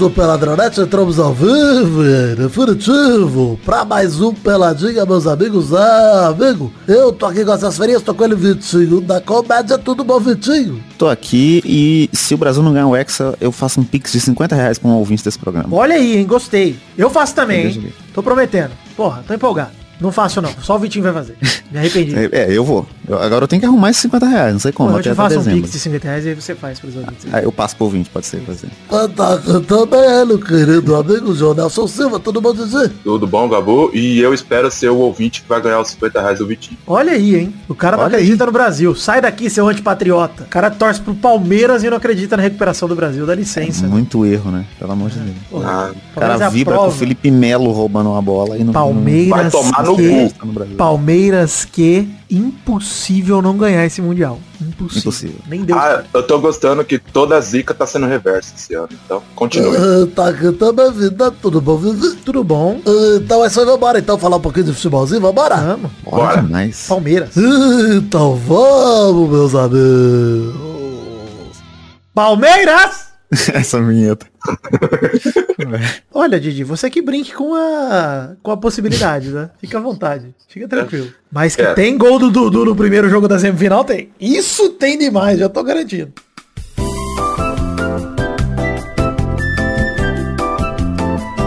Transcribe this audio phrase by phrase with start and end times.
[0.00, 2.02] do Peladronete, entramos ao vivo
[2.34, 5.74] definitivo pra mais um Peladinha, meus amigos.
[5.74, 10.02] Ah, amigo, eu tô aqui com essas férias, tô com ele Vitinho, da comédia, tudo
[10.02, 10.82] bom, Vitinho?
[10.96, 14.20] Tô aqui e se o Brasil não ganhar o Hexa, eu faço um pix de
[14.20, 15.68] 50 reais com o ouvinte desse programa.
[15.70, 16.78] Olha aí, hein, gostei.
[16.96, 17.92] Eu faço também, hein?
[18.14, 18.70] Tô prometendo.
[18.96, 19.79] Porra, tô empolgado.
[20.00, 21.36] Não faço não, só o Vitinho vai fazer.
[21.70, 22.14] Me arrependi.
[22.16, 22.86] É, é, eu vou.
[23.06, 24.90] Eu, agora eu tenho que arrumar esses 50 reais, não sei como.
[24.90, 27.26] Pô, eu te faço um pix de 50 reais e aí você faz pros ouvintes.
[27.32, 28.68] Aí eu passo pro ouvinte, pode ser, pode ser.
[28.90, 32.90] Ah, Tá cantando ele, querido amigo João Nelson Silva, tudo bom, dizer?
[33.04, 33.90] Tudo bom, Gabu?
[33.92, 36.78] E eu espero ser o ouvinte que vai ganhar os 50 reais do Vitinho.
[36.86, 37.54] Olha aí, hein?
[37.68, 38.94] O cara não Olha acredita no Brasil.
[38.94, 40.44] Sai daqui, seu antipatriota.
[40.44, 43.26] O cara torce pro Palmeiras e não acredita na recuperação do Brasil.
[43.26, 43.86] Dá licença.
[43.86, 44.64] Muito erro, né?
[44.78, 45.64] Pelo amor de Deus.
[45.64, 46.90] Ah, O cara é a vibra com o.
[46.90, 50.34] Felipe Melo roubando uma bola e não Palmeiras Vai tomar no cu.
[50.34, 50.76] Tá.
[50.76, 54.38] Palmeiras que impossível não ganhar esse Mundial.
[54.60, 55.00] Impossível.
[55.00, 55.36] Impossível.
[55.48, 55.78] Nem Deus.
[55.78, 58.88] Ah, eu tô gostando que toda a zica tá sendo reversa esse ano.
[59.04, 59.76] Então, continue.
[59.76, 61.80] Ah, Tá cantando a vida, tudo bom?
[62.24, 62.80] Tudo bom?
[62.86, 65.56] Ah, Então é só vambora, então, falar um pouquinho de futebolzinho, vambora?
[65.56, 65.90] Vamos.
[66.04, 66.70] Bora Bora.
[66.88, 67.30] Palmeiras.
[67.36, 70.54] Então vamos, meus amigos.
[72.14, 73.09] Palmeiras!
[73.54, 74.26] Essa vinheta.
[76.12, 79.50] Olha, Didi, você que brinque com a, com a possibilidade, né?
[79.60, 80.34] Fica à vontade.
[80.48, 81.12] Fica tranquilo.
[81.30, 81.74] Mas que É.
[81.74, 84.10] tem gol do Dudu no primeiro jogo da semifinal, tem.
[84.20, 86.12] Isso tem demais, já tô garantindo.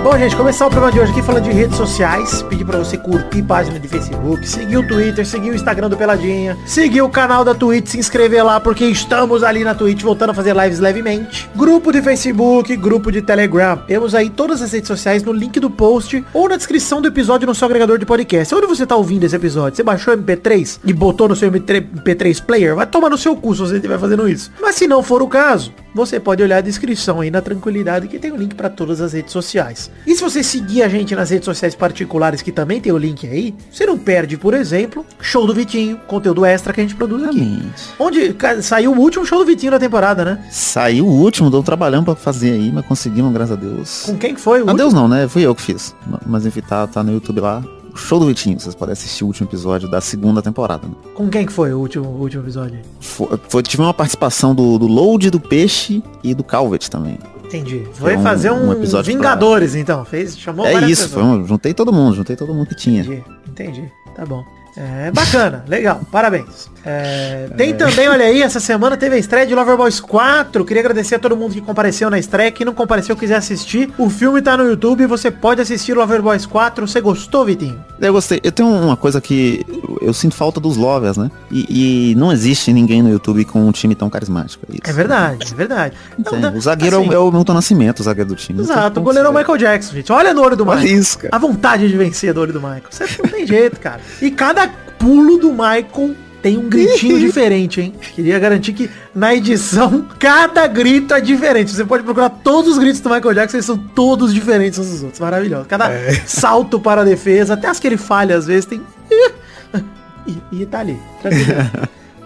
[0.04, 2.44] Bom, gente, começar o programa de hoje aqui falando de redes sociais.
[2.44, 6.58] Pedir pra você curtir página de Facebook, seguir o Twitter, seguir o Instagram do Peladinha,
[6.66, 10.34] seguir o canal da Twitch, se inscrever lá, porque estamos ali na Twitch voltando a
[10.34, 11.50] fazer lives levemente.
[11.56, 13.78] Grupo de Facebook, grupo de Telegram.
[13.78, 17.48] Temos aí todas as redes sociais no link do post ou na descrição do episódio
[17.48, 18.54] no seu agregador de podcast.
[18.54, 19.78] Onde você tá ouvindo esse episódio?
[19.78, 22.76] Você baixou o MP3 e botou no seu MP3 player?
[22.76, 24.52] Vai tomar no seu cu se você estiver fazendo isso.
[24.62, 28.20] Mas se não for o caso, você pode olhar a descrição aí na tranquilidade que
[28.20, 29.93] tem o link para todas as redes sociais.
[30.06, 33.26] E se você seguir a gente nas redes sociais particulares que também tem o link
[33.28, 37.24] aí, você não perde, por exemplo, show do Vitinho, conteúdo extra que a gente produz
[37.24, 37.40] aqui.
[37.40, 37.84] Exatamente.
[38.00, 40.46] Onde saiu o último show do Vitinho da temporada, né?
[40.52, 44.04] Saiu o último, deu um trabalhão pra fazer aí, mas conseguimos, graças a Deus.
[44.06, 44.74] Com quem que foi o Ah?
[44.74, 45.28] Deus não, né?
[45.28, 45.96] Fui eu que fiz.
[46.26, 47.64] Mas enfim, tá, tá no YouTube lá.
[47.94, 50.88] O Show do Vitinho, vocês podem assistir o último episódio da segunda temporada.
[50.88, 50.94] Né?
[51.14, 52.80] Com quem que foi o último, o último episódio?
[53.00, 57.20] Foi, foi- tive uma participação do, do Load, do Peixe e do Calvet também.
[57.46, 57.88] Entendi.
[57.94, 60.04] Foi um- fazer um, um episódio Vingadores, então.
[60.04, 63.02] Fez, chamou é isso, foi um, juntei todo mundo, juntei todo mundo que tinha.
[63.04, 63.92] Entendi, entendi.
[64.16, 64.44] Tá bom.
[64.76, 66.72] É bacana, legal, parabéns.
[66.86, 70.66] É, tem também, olha aí, essa semana teve a estreia de Loverboys 4.
[70.66, 72.52] Queria agradecer a todo mundo que compareceu na estreia.
[72.52, 75.06] Quem não compareceu, quiser assistir, o filme tá no YouTube.
[75.06, 76.86] Você pode assistir Loverboys 4.
[76.86, 77.80] Você gostou, Vitinho?
[78.02, 78.42] Eu gostei.
[78.44, 79.66] Eu tenho uma coisa que
[80.02, 81.32] eu, sinto falta dos lovers, né?
[81.50, 84.66] E, e não existe ninguém no YouTube com um time tão carismático.
[84.70, 84.82] É, isso.
[84.86, 85.96] É verdade, é verdade.
[86.20, 88.60] Dá- o zagueiro é assim, o- é o Milton Nascimento, o zagueiro do time.
[88.60, 89.34] Exato, o goleiro é o.
[89.34, 90.12] Michael Jackson, gente.
[90.12, 91.00] Olha no olho do Olha Michael.
[91.00, 91.18] isso.
[91.32, 92.84] A vontade de vencer do olho do Michael.
[92.90, 94.02] Você não tem jeito, cara.
[94.22, 94.63] E cada
[95.04, 97.94] pulo do Michael tem um gritinho diferente, hein?
[98.16, 101.72] Queria garantir que na edição cada grito é diferente.
[101.72, 105.04] Você pode procurar todos os gritos do Michael Jackson, eles são todos diferentes uns dos
[105.04, 105.20] outros.
[105.20, 105.66] Maravilhoso.
[105.66, 105.90] Cada
[106.26, 108.82] salto para a defesa, até as que ele falha às vezes tem.
[110.26, 110.98] E, e tá ali.
[111.22, 111.70] Tranquilo.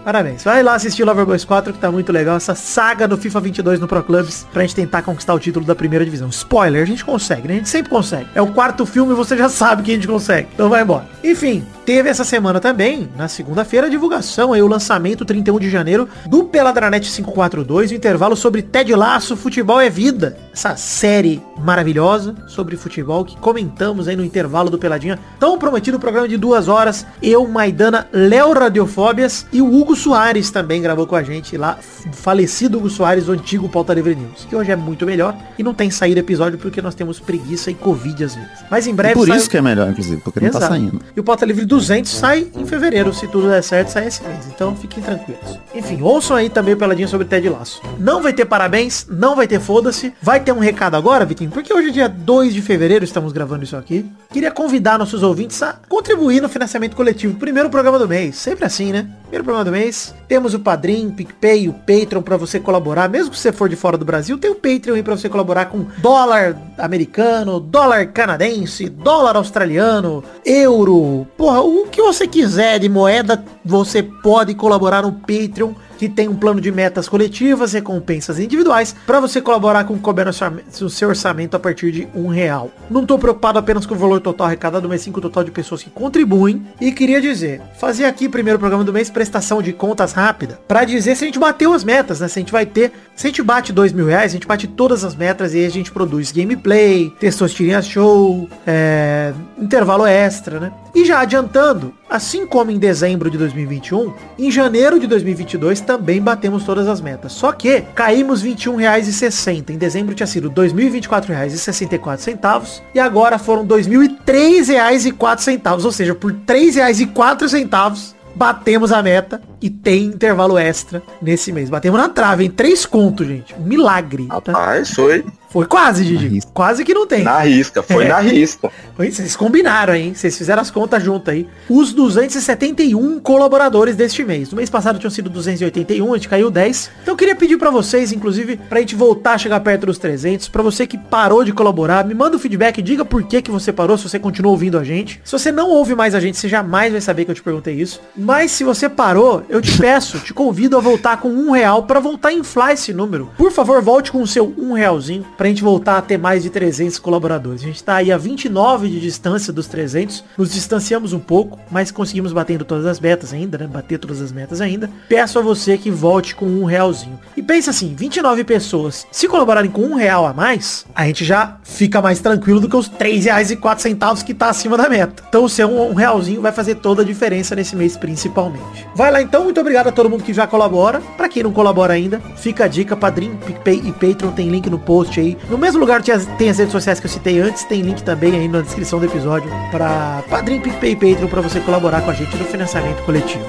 [0.06, 0.44] Parabéns.
[0.44, 2.38] Vai lá assistir Loverboys 4, que tá muito legal.
[2.38, 5.74] Essa saga do FIFA 22 no Pro Clubs, pra gente tentar conquistar o título da
[5.74, 6.30] primeira divisão.
[6.30, 7.56] Spoiler, a gente consegue, né?
[7.56, 8.30] A gente sempre consegue.
[8.36, 10.48] É o quarto filme e você já sabe que a gente consegue.
[10.54, 11.10] Então vai embora.
[11.24, 16.10] Enfim, teve essa semana também, na segunda-feira, a divulgação aí, o lançamento, 31 de janeiro,
[16.26, 20.38] do Peladranet 542, o intervalo sobre Ted Laço, Futebol é Vida.
[20.52, 25.18] Essa série maravilhosa sobre futebol que comentamos aí no intervalo do Peladinha.
[25.40, 27.06] Tão prometido programa de duas horas.
[27.24, 31.78] Eu, Maidana, Léo Radiofóbias e o Hugo Soares também gravou com a gente lá.
[32.12, 34.46] Falecido Hugo Soares, o antigo Pauta Livre News.
[34.50, 37.74] Que hoje é muito melhor e não tem saído episódio porque nós temos preguiça e
[37.74, 38.50] covid às vezes.
[38.70, 40.74] Mas em breve E por isso que é melhor, inclusive, porque não tá Exato.
[40.74, 41.02] saindo.
[41.16, 44.48] E o Pauta Livre 200 sai em fevereiro, se tudo der certo, sai esse mês.
[44.48, 45.60] Então fiquem tranquilos.
[45.76, 47.84] Enfim, ouçam aí também o Peladinho sobre Ted Laço.
[48.00, 50.12] Não vai ter parabéns, não vai ter foda-se.
[50.20, 53.64] Vai ter um recado agora, Vitinho, porque hoje é dia 2 de fevereiro, estamos gravando
[53.64, 54.04] isso aqui.
[54.34, 57.36] Queria convidar nossos ouvintes a contribuir no financiamento coletivo.
[57.36, 59.08] Primeiro programa do mês, sempre assim, né?
[59.22, 60.16] Primeiro programa do mês.
[60.28, 63.08] Temos o Padrim, PicPay, o Patreon pra você colaborar.
[63.08, 65.66] Mesmo que você for de fora do Brasil, tem o Patreon aí pra você colaborar
[65.66, 71.28] com dólar americano, dólar canadense, dólar australiano, euro.
[71.38, 75.74] Porra, o que você quiser de moeda, você pode colaborar no Patreon.
[75.98, 81.10] que tem um plano de metas coletivas, recompensas individuais, para você colaborar com o seu
[81.10, 82.72] orçamento a partir de um real.
[82.90, 85.52] Não tô preocupado apenas com o valor total arrecadado, mas sim com o total de
[85.52, 86.66] pessoas que contribuem.
[86.80, 91.16] E queria dizer, fazer aqui primeiro programa do mês, prestação de contas rápida, para dizer
[91.16, 92.28] se a gente bateu as metas, né?
[92.28, 94.68] Se a gente vai ter, se a gente bate dois mil reais, a gente bate
[94.68, 100.72] todas as metas e a gente produz gameplay, Testosterinha Show, é, intervalo extra, né?
[100.98, 106.64] E já adiantando, assim como em dezembro de 2021, em janeiro de 2022 também batemos
[106.64, 107.34] todas as metas.
[107.34, 109.70] Só que caímos R$ 21,60.
[109.70, 115.86] Em dezembro tinha sido R$ 2.024,64 e agora foram R$ 2.003,04.
[115.86, 121.70] Ou seja, por R$ 3,04 batemos a meta e tem intervalo extra nesse mês.
[121.70, 123.56] Batemos na trave, em três contos, gente.
[123.56, 124.28] Um milagre.
[124.28, 124.52] Tá?
[124.52, 125.26] Rapaz, foi.
[125.50, 126.42] Foi quase, Didi.
[126.54, 127.24] Quase que não tem.
[127.24, 128.10] Na risca, foi é.
[128.10, 128.70] na risca.
[128.98, 130.14] Vocês combinaram, hein?
[130.14, 131.48] Vocês fizeram as contas juntas aí.
[131.70, 134.52] Os 271 colaboradores deste mês.
[134.52, 136.92] No mês passado tinham sido 281, a gente caiu 10.
[137.02, 140.50] Então eu queria pedir para vocês, inclusive, pra gente voltar a chegar perto dos 300.
[140.50, 143.50] Pra você que parou de colaborar, me manda o um feedback, diga por que que
[143.50, 145.22] você parou, se você continua ouvindo a gente.
[145.24, 147.76] Se você não ouve mais a gente, você jamais vai saber que eu te perguntei
[147.76, 148.02] isso.
[148.28, 152.02] Mas se você parou, eu te peço, te convido a voltar com um real para
[152.02, 153.32] voltar a inflar esse número.
[153.38, 156.50] Por favor, volte com o seu um realzinho pra gente voltar a ter mais de
[156.50, 157.62] 300 colaboradores.
[157.62, 160.26] A gente tá aí a 29 de distância dos 300.
[160.38, 163.66] Nos distanciamos um pouco, mas conseguimos batendo todas as metas ainda, né?
[163.66, 164.92] Bater todas as metas ainda.
[165.08, 167.18] Peço a você que volte com um realzinho.
[167.38, 169.08] E pensa assim, 29 pessoas.
[169.10, 172.76] Se colaborarem com um real a mais, a gente já fica mais tranquilo do que
[172.76, 175.24] os 3 reais e 4 centavos que tá acima da meta.
[175.30, 178.88] Então o seu um realzinho vai fazer toda a diferença nesse mês principalmente.
[178.96, 181.02] Vai lá então, muito obrigado a todo mundo que já colabora.
[181.18, 184.80] Para quem não colabora ainda, fica a dica, Padrim, PicPay e Patreon tem link no
[184.80, 185.38] post aí.
[185.50, 188.02] No mesmo lugar tem as, tem as redes sociais que eu citei antes, tem link
[188.04, 192.12] também aí na descrição do episódio para Padrim, PicPay e Patreon para você colaborar com
[192.12, 193.44] a gente no financiamento coletivo.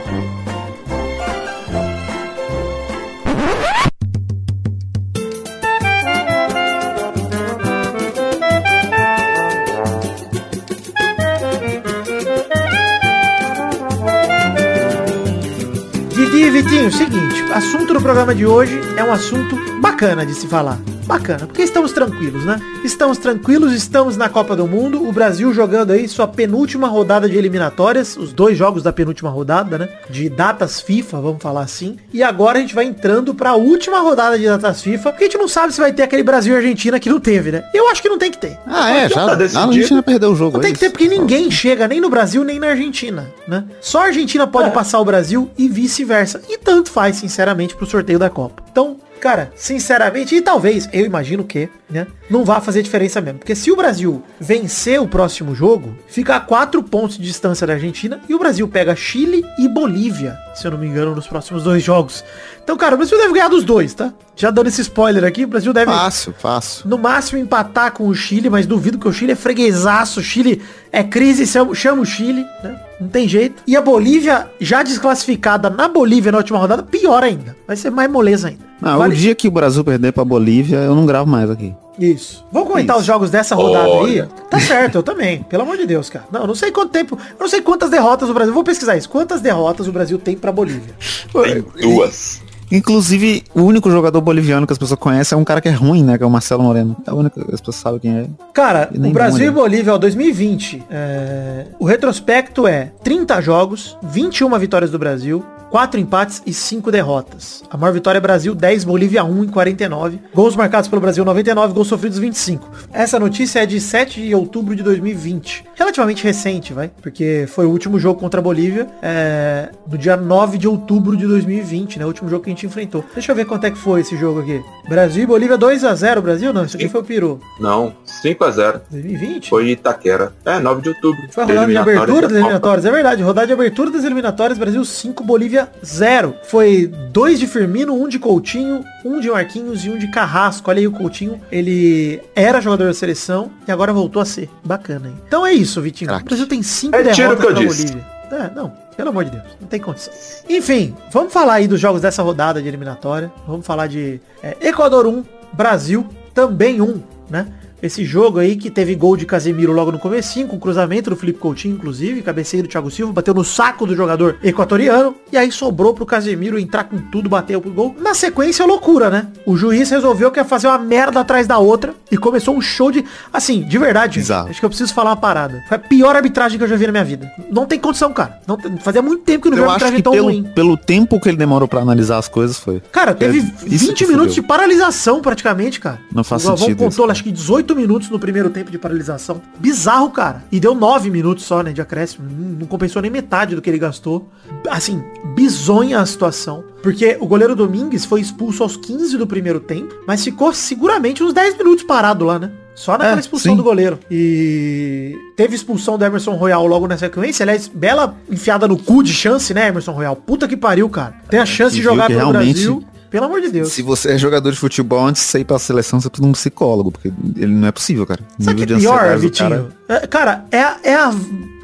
[16.58, 20.76] Vitinho, seguinte, assunto do programa de hoje é um assunto bacana de se falar
[21.08, 22.60] bacana, porque estamos tranquilos, né?
[22.84, 27.36] Estamos tranquilos, estamos na Copa do Mundo, o Brasil jogando aí sua penúltima rodada de
[27.36, 29.88] eliminatórias, os dois jogos da penúltima rodada, né?
[30.10, 31.96] De datas FIFA, vamos falar assim.
[32.12, 35.26] E agora a gente vai entrando para a última rodada de datas FIFA, porque a
[35.26, 37.64] gente não sabe se vai ter aquele Brasil e Argentina que não teve, né?
[37.72, 38.58] Eu acho que não tem que ter.
[38.66, 40.58] Ah, é, já, tá a Argentina perdeu o jogo.
[40.58, 43.64] Não tem que ter porque ninguém chega nem no Brasil nem na Argentina, né?
[43.80, 44.72] Só a Argentina pode é.
[44.72, 46.42] passar o Brasil e vice-versa.
[46.48, 48.62] E tanto faz, sinceramente, pro sorteio da Copa.
[48.70, 53.38] Então, Cara, sinceramente, e talvez, eu imagino que, né, não vá fazer diferença mesmo.
[53.38, 57.74] Porque se o Brasil vencer o próximo jogo, fica a 4 pontos de distância da
[57.74, 61.62] Argentina e o Brasil pega Chile e Bolívia, se eu não me engano, nos próximos
[61.62, 62.24] dois jogos.
[62.62, 64.12] Então, cara, o Brasil deve ganhar dos dois, tá?
[64.36, 65.90] Já dando esse spoiler aqui, o Brasil deve...
[65.90, 66.88] Fácil, fácil.
[66.88, 70.20] No máximo empatar com o Chile, mas duvido que o Chile é freguesaço.
[70.20, 70.62] O Chile
[70.92, 72.78] é crise, chama o Chile, né?
[73.00, 73.62] Não tem jeito.
[73.66, 77.56] E a Bolívia, já desclassificada na Bolívia na última rodada, pior ainda.
[77.66, 78.62] Vai ser mais moleza ainda.
[78.80, 79.14] Não, vale...
[79.14, 81.74] o dia que o Brasil perder pra Bolívia, eu não gravo mais aqui.
[81.98, 82.44] Isso.
[82.52, 83.00] Vamos comentar Isso.
[83.00, 84.24] os jogos dessa rodada Olha.
[84.24, 84.28] aí?
[84.50, 85.42] Tá certo, eu também.
[85.42, 86.24] Pelo amor de Deus, cara.
[86.30, 88.54] Não, não sei quanto tempo, eu não sei quantas derrotas o Brasil.
[88.54, 89.08] Vou pesquisar isso.
[89.08, 90.94] Quantas derrotas o Brasil tem pra Bolívia?
[91.32, 92.40] Tem duas.
[92.70, 96.04] Inclusive, o único jogador boliviano que as pessoas conhecem é um cara que é ruim,
[96.04, 96.18] né?
[96.18, 96.96] Que é o Marcelo Moreno.
[97.06, 98.26] É o único que as pessoas sabem quem é.
[98.52, 100.82] Cara, o Brasil e Bolívia, ó, 2020.
[100.90, 101.66] É...
[101.78, 107.62] O retrospecto é 30 jogos, 21 vitórias do Brasil, 4 empates e 5 derrotas.
[107.70, 110.18] A maior vitória é Brasil 10, Bolívia 1 em 49.
[110.34, 112.70] Gols marcados pelo Brasil 99, gols sofridos 25.
[112.92, 115.64] Essa notícia é de 7 de outubro de 2020.
[115.74, 116.90] Relativamente recente, vai?
[117.02, 121.26] Porque foi o último jogo contra a Bolívia é, no dia 9 de outubro de
[121.26, 122.04] 2020, né?
[122.04, 123.04] O último jogo que a gente enfrentou.
[123.12, 124.62] Deixa eu ver quanto é que foi esse jogo aqui.
[124.88, 126.52] Brasil e Bolívia 2x0, Brasil?
[126.52, 127.40] Não, isso aqui foi o Peru.
[127.60, 128.80] Não, 5x0.
[128.90, 129.50] 2020?
[129.50, 130.32] Foi Itaquera.
[130.44, 131.20] É, 9 de outubro.
[131.30, 133.22] Foi a rodada de abertura das eliminatórias, é verdade.
[133.22, 136.34] Rodada de abertura das eliminatórias, Brasil 5, Bolívia Bolívia, zero.
[136.44, 140.70] Foi dois de Firmino, um de Coutinho, um de Marquinhos e um de Carrasco.
[140.70, 144.48] Olha aí o Coutinho, ele era jogador da seleção e agora voltou a ser.
[144.64, 145.14] Bacana, hein?
[145.26, 146.14] Então é isso, Vitinho.
[146.14, 148.06] O Brasil tem cinco é derrotas pra Bolívia.
[148.30, 150.12] É, não, pelo amor de Deus, não tem condição.
[150.48, 153.32] Enfim, vamos falar aí dos jogos dessa rodada de eliminatória.
[153.46, 157.48] Vamos falar de é, Equador 1, Brasil também 1, né?
[157.82, 161.38] Esse jogo aí que teve gol de Casemiro logo no comecinho, com cruzamento do Felipe
[161.38, 165.94] Coutinho, inclusive, cabeceio do Thiago Silva, bateu no saco do jogador equatoriano, e aí sobrou
[165.94, 167.96] pro Casemiro entrar com tudo, bateu pro gol.
[168.00, 169.28] Na sequência, loucura, né?
[169.46, 172.90] O juiz resolveu que ia fazer uma merda atrás da outra e começou um show
[172.90, 173.04] de...
[173.32, 174.48] Assim, de verdade, Bizarro.
[174.50, 175.62] acho que eu preciso falar uma parada.
[175.68, 177.30] Foi a pior arbitragem que eu já vi na minha vida.
[177.50, 178.40] Não tem condição, cara.
[178.46, 180.42] Não Fazia muito tempo que não vi Eu acho arbitragem tão pelo, ruim.
[180.54, 182.80] pelo tempo que ele demorou pra analisar as coisas foi.
[182.92, 186.00] Cara, teve É, isso 20 que minutos de paralisação praticamente, cara.
[186.12, 188.78] Não faz o Galvão sentido contou, isso, acho que 18 minutos no primeiro tempo de
[188.78, 189.40] paralisação.
[189.58, 190.44] Bizarro, cara.
[190.52, 192.28] E deu 9 minutos só, né, de acréscimo.
[192.58, 194.28] Não, compensou nem metade do que ele gastou.
[194.68, 195.02] Assim,
[195.34, 196.64] bizonha a situação.
[196.82, 201.32] Porque o goleiro Domingues foi expulso aos 15 do primeiro tempo, mas ficou seguramente uns
[201.32, 202.50] 10 minutos parado lá, né?
[202.74, 203.56] Só naquela É, expulsão sim.
[203.56, 203.98] do goleiro.
[204.10, 207.42] E teve expulsão do Emerson Royal logo na sequência.
[207.42, 210.14] Aliás, bela enfiada no cu de chance, né, Emerson Royal?
[210.14, 211.14] Puta que pariu, cara.
[211.28, 212.84] Tem a chance de jogar pelo realmente- Brasil.
[213.10, 213.72] Pelo amor de Deus.
[213.72, 216.28] Se você é jogador de futebol, antes de você ir pra seleção, você precisa de
[216.30, 218.20] um psicólogo, porque ele não é possível, cara.
[218.38, 219.48] Sabe o que é pior, Vitinho?
[219.88, 221.10] cara- É, Cara, é, a- é a,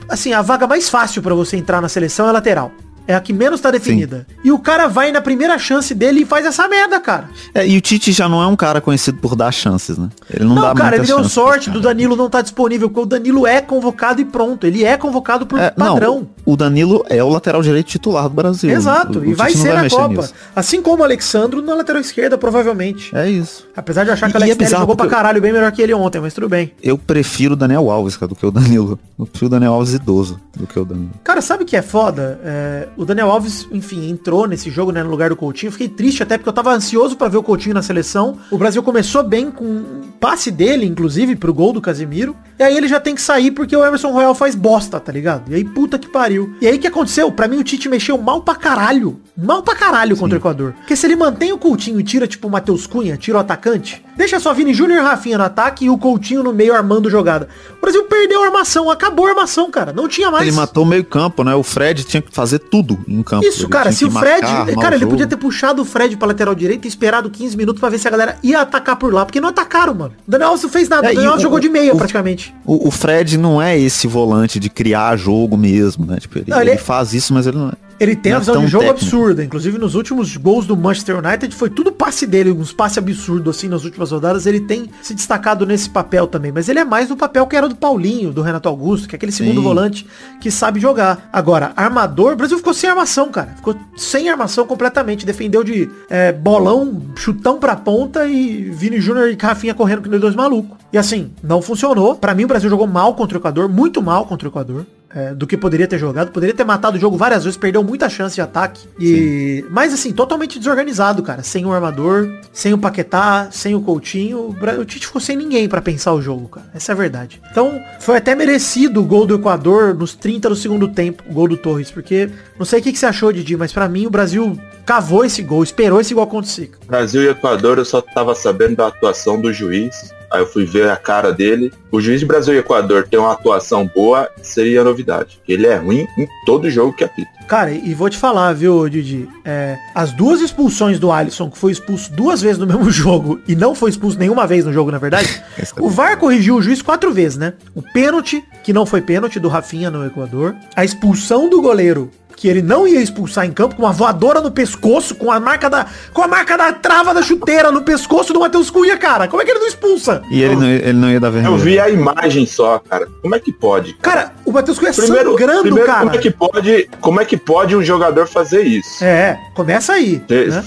[0.08, 2.72] assim, a vaga mais fácil pra você entrar na seleção é lateral.
[3.06, 4.26] É a que menos tá definida.
[4.42, 7.28] E o cara vai na primeira chance dele e faz essa merda, cara.
[7.54, 10.08] É, e o Tite já não é um cara conhecido por dar chances, né?
[10.30, 11.80] Ele não, Não, dá cara, ele deu sorte do.
[11.80, 14.66] Danilo não tá disponível, porque o Danilo é convocado e pronto.
[14.66, 16.20] Ele é convocado por É, padrão.
[16.20, 18.70] Não, o Danilo é o lateral direito titular do Brasil.
[18.70, 20.08] Exato, O- o e vai ser na mexer Copa.
[20.22, 20.34] nisso.
[20.56, 23.14] Assim como o Alexandro na lateral esquerda, provavelmente.
[23.14, 23.66] É isso.
[23.76, 25.82] Apesar de achar que o é Alex Telles bizarro jogou pra caralho bem melhor que
[25.82, 26.72] ele ontem, mas tudo bem.
[26.82, 28.98] Eu prefiro o Daniel Alves, cara, do que o Danilo.
[29.18, 31.10] Eu prefiro o Daniel Alves idoso do que o Danilo.
[31.22, 32.40] Cara, sabe o que é foda?
[32.44, 35.72] É, o Daniel Alves, enfim, entrou nesse jogo, né, no lugar do Coutinho.
[35.72, 38.38] Fiquei triste até porque eu tava ansioso pra ver o Coutinho na seleção.
[38.50, 42.36] O Brasil começou bem com um passe dele, inclusive, pro gol do Casemiro.
[42.58, 45.50] E aí ele já tem que sair porque o Emerson Royal faz bosta, tá ligado?
[45.50, 46.54] E aí, puta que pariu.
[46.60, 47.30] E aí, o que aconteceu?
[47.32, 49.20] Pra mim, o Tite mexeu mal pra caralho.
[49.36, 50.72] Mal pra caralho contra o Equador.
[50.74, 54.04] Porque se ele mantém o Coutinho e tira, tipo, o Matheus Cunha, tira o atacante,
[54.16, 57.48] deixa só Vini Júnior e Rafinha no ataque e o Coutinho no meio armando jogada.
[57.76, 59.92] O Brasil perdeu a armação, acabou a armação, cara.
[59.92, 60.46] Não tinha mais.
[60.46, 61.54] Ele matou o meio campo, né?
[61.54, 63.44] O Fred tinha que fazer tudo em campo.
[63.46, 64.42] Isso, Ele cara, se o Fred.
[64.42, 65.10] marcar, cara, ele jogo.
[65.12, 68.06] podia ter puxado o Fred pra lateral direita e esperado 15 minutos pra ver se
[68.06, 70.12] a galera ia atacar por lá, porque não atacaram, mano.
[70.26, 72.54] O Daniel Alves não fez nada, É, o Daniel Alves jogou de meia o- praticamente.
[72.64, 76.18] O, o Fred não é esse volante de criar jogo mesmo, né?
[76.18, 77.72] Tipo, ele, Não, ele ele é- faz isso, mas ele não é.
[77.98, 79.04] Ele tem não uma é visão de jogo técnico.
[79.04, 79.44] absurda.
[79.44, 83.68] Inclusive, nos últimos gols do Manchester United, foi tudo passe dele, uns passe absurdo, assim,
[83.68, 84.46] nas últimas rodadas.
[84.46, 86.52] Ele tem se destacado nesse papel também.
[86.52, 89.16] Mas ele é mais no papel que era do Paulinho, do Renato Augusto, que é
[89.16, 89.62] aquele segundo Sim.
[89.62, 90.06] volante
[90.40, 91.28] que sabe jogar.
[91.32, 93.54] Agora, armador, o Brasil ficou sem armação, cara.
[93.56, 95.26] Ficou sem armação completamente.
[95.26, 100.20] Defendeu de é, bolão, chutão pra ponta e Vini Júnior e Rafinha correndo com os
[100.20, 100.76] dois malucos.
[100.92, 102.14] E assim, não funcionou.
[102.16, 105.32] Pra mim, o Brasil jogou mal contra o Equador, muito mal contra o Equador é,
[105.32, 106.32] do que poderia ter jogado.
[106.32, 108.86] Poderia ter matado o jogo várias vezes, perdeu muita chance de ataque.
[108.98, 109.64] E...
[109.70, 111.42] Mas assim, totalmente desorganizado, cara.
[111.42, 114.54] Sem o armador, sem o Paquetá, sem o Coutinho.
[114.78, 116.66] O Tite ficou sem ninguém pra pensar o jogo, cara.
[116.74, 117.40] Essa é a verdade.
[117.50, 121.46] Então, foi até merecido o gol do Equador nos 30 do segundo tempo, o gol
[121.46, 121.90] do Torres.
[121.90, 122.28] Porque,
[122.58, 125.42] não sei o que, que você achou, Didi, mas pra mim o Brasil cavou esse
[125.42, 126.70] gol, esperou esse gol acontecer.
[126.86, 130.12] Brasil e Equador, eu só tava sabendo da atuação do juiz.
[130.34, 131.72] Aí eu fui ver a cara dele.
[131.92, 135.40] O juiz de Brasil e Equador tem uma atuação boa, seria novidade.
[135.46, 137.30] Ele é ruim em todo jogo que apita.
[137.46, 139.28] Cara, e vou te falar, viu, Didi?
[139.44, 143.54] É, as duas expulsões do Alisson, que foi expulso duas vezes no mesmo jogo e
[143.54, 145.40] não foi expulso nenhuma vez no jogo, na verdade,
[145.78, 147.52] o VAR corrigiu o juiz quatro vezes, né?
[147.72, 150.56] O pênalti, que não foi pênalti, do Rafinha no Equador.
[150.74, 154.50] A expulsão do goleiro, que ele não ia expulsar em campo, com uma voadora no
[154.50, 158.40] pescoço, com a marca da, com a marca da trava da chuteira no pescoço do
[158.40, 159.28] Matheus Cunha, cara.
[159.28, 160.22] Como é que ele não expulsa?
[160.30, 161.54] E ele não, ele não ia dar vermelho.
[161.54, 163.08] Eu vi a imagem só, cara.
[163.22, 163.94] Como é que pode?
[163.94, 166.00] Cara, o Matheus Cunha primeiro, sangrando, primeiro cara.
[166.00, 169.04] como é que pode, como é que pode um jogador fazer isso?
[169.04, 170.18] É, começa aí.
[170.20, 170.64] Ter, né?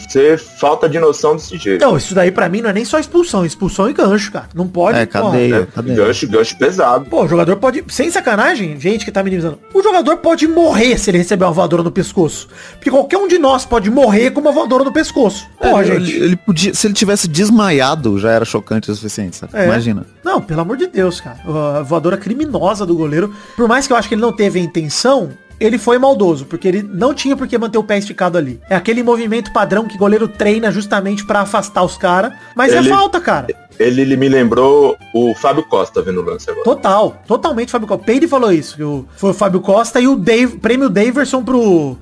[0.59, 1.83] falta de noção desse jeito.
[1.83, 4.47] Não, isso daí pra mim não é nem só expulsão, expulsão e gancho, cara.
[4.53, 4.97] Não pode.
[4.97, 5.31] É, porra.
[5.31, 5.55] cadeia.
[5.55, 5.93] É, cadê?
[5.93, 7.05] gancho, gancho pesado.
[7.05, 7.83] Pô, o jogador pode.
[7.89, 9.59] Sem sacanagem, gente que tá minimizando.
[9.73, 12.47] O jogador pode morrer se ele receber uma voadora no pescoço.
[12.75, 15.47] Porque qualquer um de nós pode morrer com uma voadora no pescoço.
[15.59, 16.11] Pô, É, gente.
[16.11, 19.57] ele, ele podia, se ele tivesse desmaiado, já era chocante o suficiente, sabe?
[19.57, 19.65] É.
[19.65, 20.05] Imagina.
[20.23, 21.39] Não, pelo amor de Deus, cara.
[21.79, 23.33] A voadora criminosa do goleiro.
[23.55, 26.67] Por mais que eu acho que ele não teve a intenção, ele foi maldoso, porque
[26.67, 28.59] ele não tinha por que manter o pé esticado ali.
[28.69, 32.31] É aquele movimento padrão que goleiro treina justamente pra afastar os caras.
[32.55, 33.47] Mas Ele- é falta, cara.
[33.79, 36.63] Ele, me lembrou o Fábio Costa vendo o lance agora.
[36.63, 38.03] Total, totalmente Fábio Costa.
[38.03, 41.97] Peide falou isso, que foi o Fábio Costa e o Dave, prêmio Daverson pro,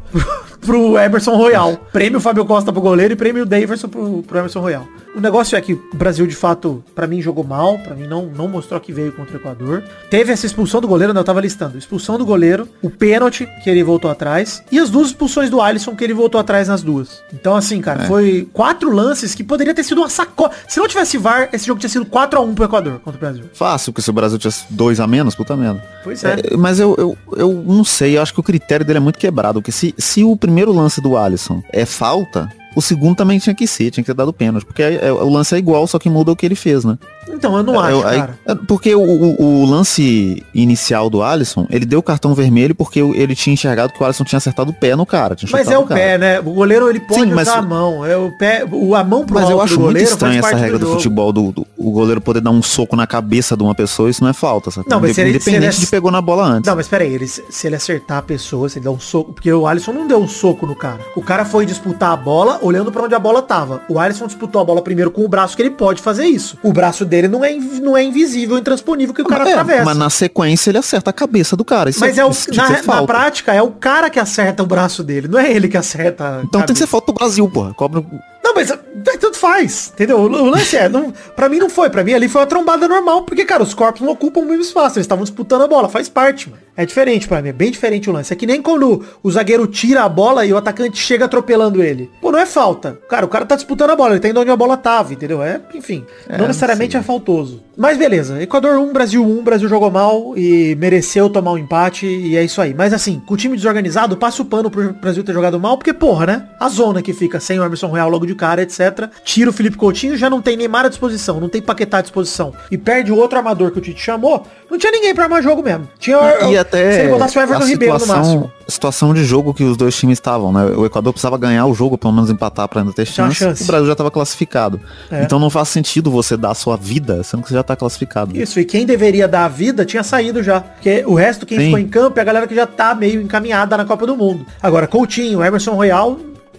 [0.66, 1.78] pro, Emerson Royal.
[1.92, 4.88] Prêmio Fábio Costa pro goleiro e prêmio Daverson pro, pro Emerson Royal.
[5.16, 8.26] O negócio é que o Brasil, de fato, pra mim jogou mal, pra mim não,
[8.26, 9.82] não mostrou que veio contra o Equador.
[10.10, 11.78] Teve essa expulsão do goleiro, né, eu tava listando.
[11.78, 15.96] Expulsão do goleiro, o pênalti, que ele voltou atrás, e as duas expulsões do Alisson,
[15.96, 17.24] que ele voltou atrás nas duas.
[17.34, 20.52] Então, assim, cara, foi quatro lances que poderia ter sido uma sacola.
[20.68, 23.46] Se não tivesse VAR, esse jogo tinha sido 4x1 pro Equador contra o Brasil.
[23.54, 25.82] Fácil, porque se o Brasil tivesse dois a menos, puta merda.
[26.04, 26.34] Pois é.
[26.52, 29.18] É, mas eu, eu, eu não sei, eu acho que o critério dele é muito
[29.18, 29.62] quebrado.
[29.62, 33.66] Porque se, se o primeiro lance do Alisson é falta, o segundo também tinha que
[33.68, 34.66] ser, tinha que ter dado pênalti.
[34.66, 36.98] Porque é- é- o lance é igual, só que muda o que ele fez, né?
[37.28, 38.40] Então, eu não acho, Eu- aí- cara.
[38.48, 43.02] é, porque o, o- o lance inicial do Alisson, ele deu o cartão vermelho porque
[43.02, 45.36] o- ele tinha enxergado que o Alisson tinha acertado o pé no cara.
[45.52, 46.00] Mas é o cara.
[46.00, 46.40] pé, né?
[46.40, 48.06] O goleiro ele pode Sim, mas- usar a mão.
[48.06, 50.78] É o pé, o, a mão pro Mas eu acho do muito faz essa regra
[50.78, 50.98] do, jogo.
[50.98, 54.24] futebol, do, do- o goleiro poder dar um soco na cabeça de uma pessoa, isso
[54.24, 54.88] não é falta, sabe?
[54.90, 56.68] Não, mas se ele- Independente ele é- de pegou na bola antes.
[56.70, 59.52] Não, mas peraí, ele, se ele acertar a pessoa, se ele der um soco, porque
[59.52, 61.00] o Alisson não deu um soco no cara.
[61.16, 63.82] O cara foi disputar a bola olhando pra onde a bola tava.
[63.88, 66.58] O Alisson disputou a bola primeiro com o braço, que ele pode fazer isso.
[66.64, 69.86] O braço dele não é, não é invisível, intransponível, que o cara É, atravessa.
[69.86, 71.90] mas na sequência ele acerta a cabeça do cara.
[71.90, 74.66] Isso Mas é o, tinha que na, na prática, é o cara que acerta o
[74.66, 76.42] braço dele, não é ele que acerta.
[76.44, 76.80] Então tem que cabeça.
[76.86, 77.74] ser falta pro Brasil, porra.
[77.74, 78.04] Cobra...
[78.46, 78.78] Não, mas é,
[79.20, 80.20] tanto faz, entendeu?
[80.20, 82.88] O, o lance é, não, pra mim não foi, pra mim ali foi uma trombada
[82.88, 85.90] normal, porque, cara, os corpos não ocupam o mesmo espaço, eles estavam disputando a bola,
[85.90, 86.62] faz parte, mano.
[86.78, 88.34] É diferente pra mim, é bem diferente o lance.
[88.34, 92.12] É que nem quando o zagueiro tira a bola e o atacante chega atropelando ele.
[92.22, 93.00] Pô, não é falta.
[93.10, 95.42] Cara, o cara tá disputando a bola, ele tá indo onde a bola tava, entendeu?
[95.42, 96.06] É, enfim,
[96.38, 97.64] não necessariamente é faltoso.
[97.78, 102.36] Mas beleza, Equador 1, Brasil 1, Brasil jogou mal e mereceu tomar um empate e
[102.36, 102.74] é isso aí.
[102.74, 105.94] Mas assim, com o time desorganizado, passa o pano pro Brasil ter jogado mal, porque
[105.94, 106.50] porra, né?
[106.60, 109.10] A zona que fica sem o Emerson Royal logo de cara, etc.
[109.24, 112.54] Tira o Felipe Coutinho, já não tem Neymar à disposição, não tem Paquetá à disposição.
[112.70, 115.64] E perde o outro armador que o Tite chamou, não tinha ninguém pra armar jogo
[115.64, 115.88] mesmo.
[116.00, 116.18] Tinha
[116.50, 118.52] E até se ele botasse o Everton Ribeiro no máximo.
[118.68, 120.66] situação, de jogo que os dois times estavam, né?
[120.66, 123.36] O Equador precisava ganhar o jogo, pelo menos empatar pra ainda ter chance.
[123.36, 123.64] chance.
[123.64, 124.80] O Brasil já estava classificado.
[125.12, 125.24] É.
[125.24, 128.36] Então não faz sentido você dar a sua vida, sendo que você já tá classificado.
[128.36, 130.62] Isso, e quem deveria dar a vida tinha saído já.
[130.62, 131.66] Porque o resto, quem Sim.
[131.66, 134.46] ficou em campo, é a galera que já tá meio encaminhada na Copa do Mundo.
[134.62, 136.18] Agora, Coutinho, Emerson Royal,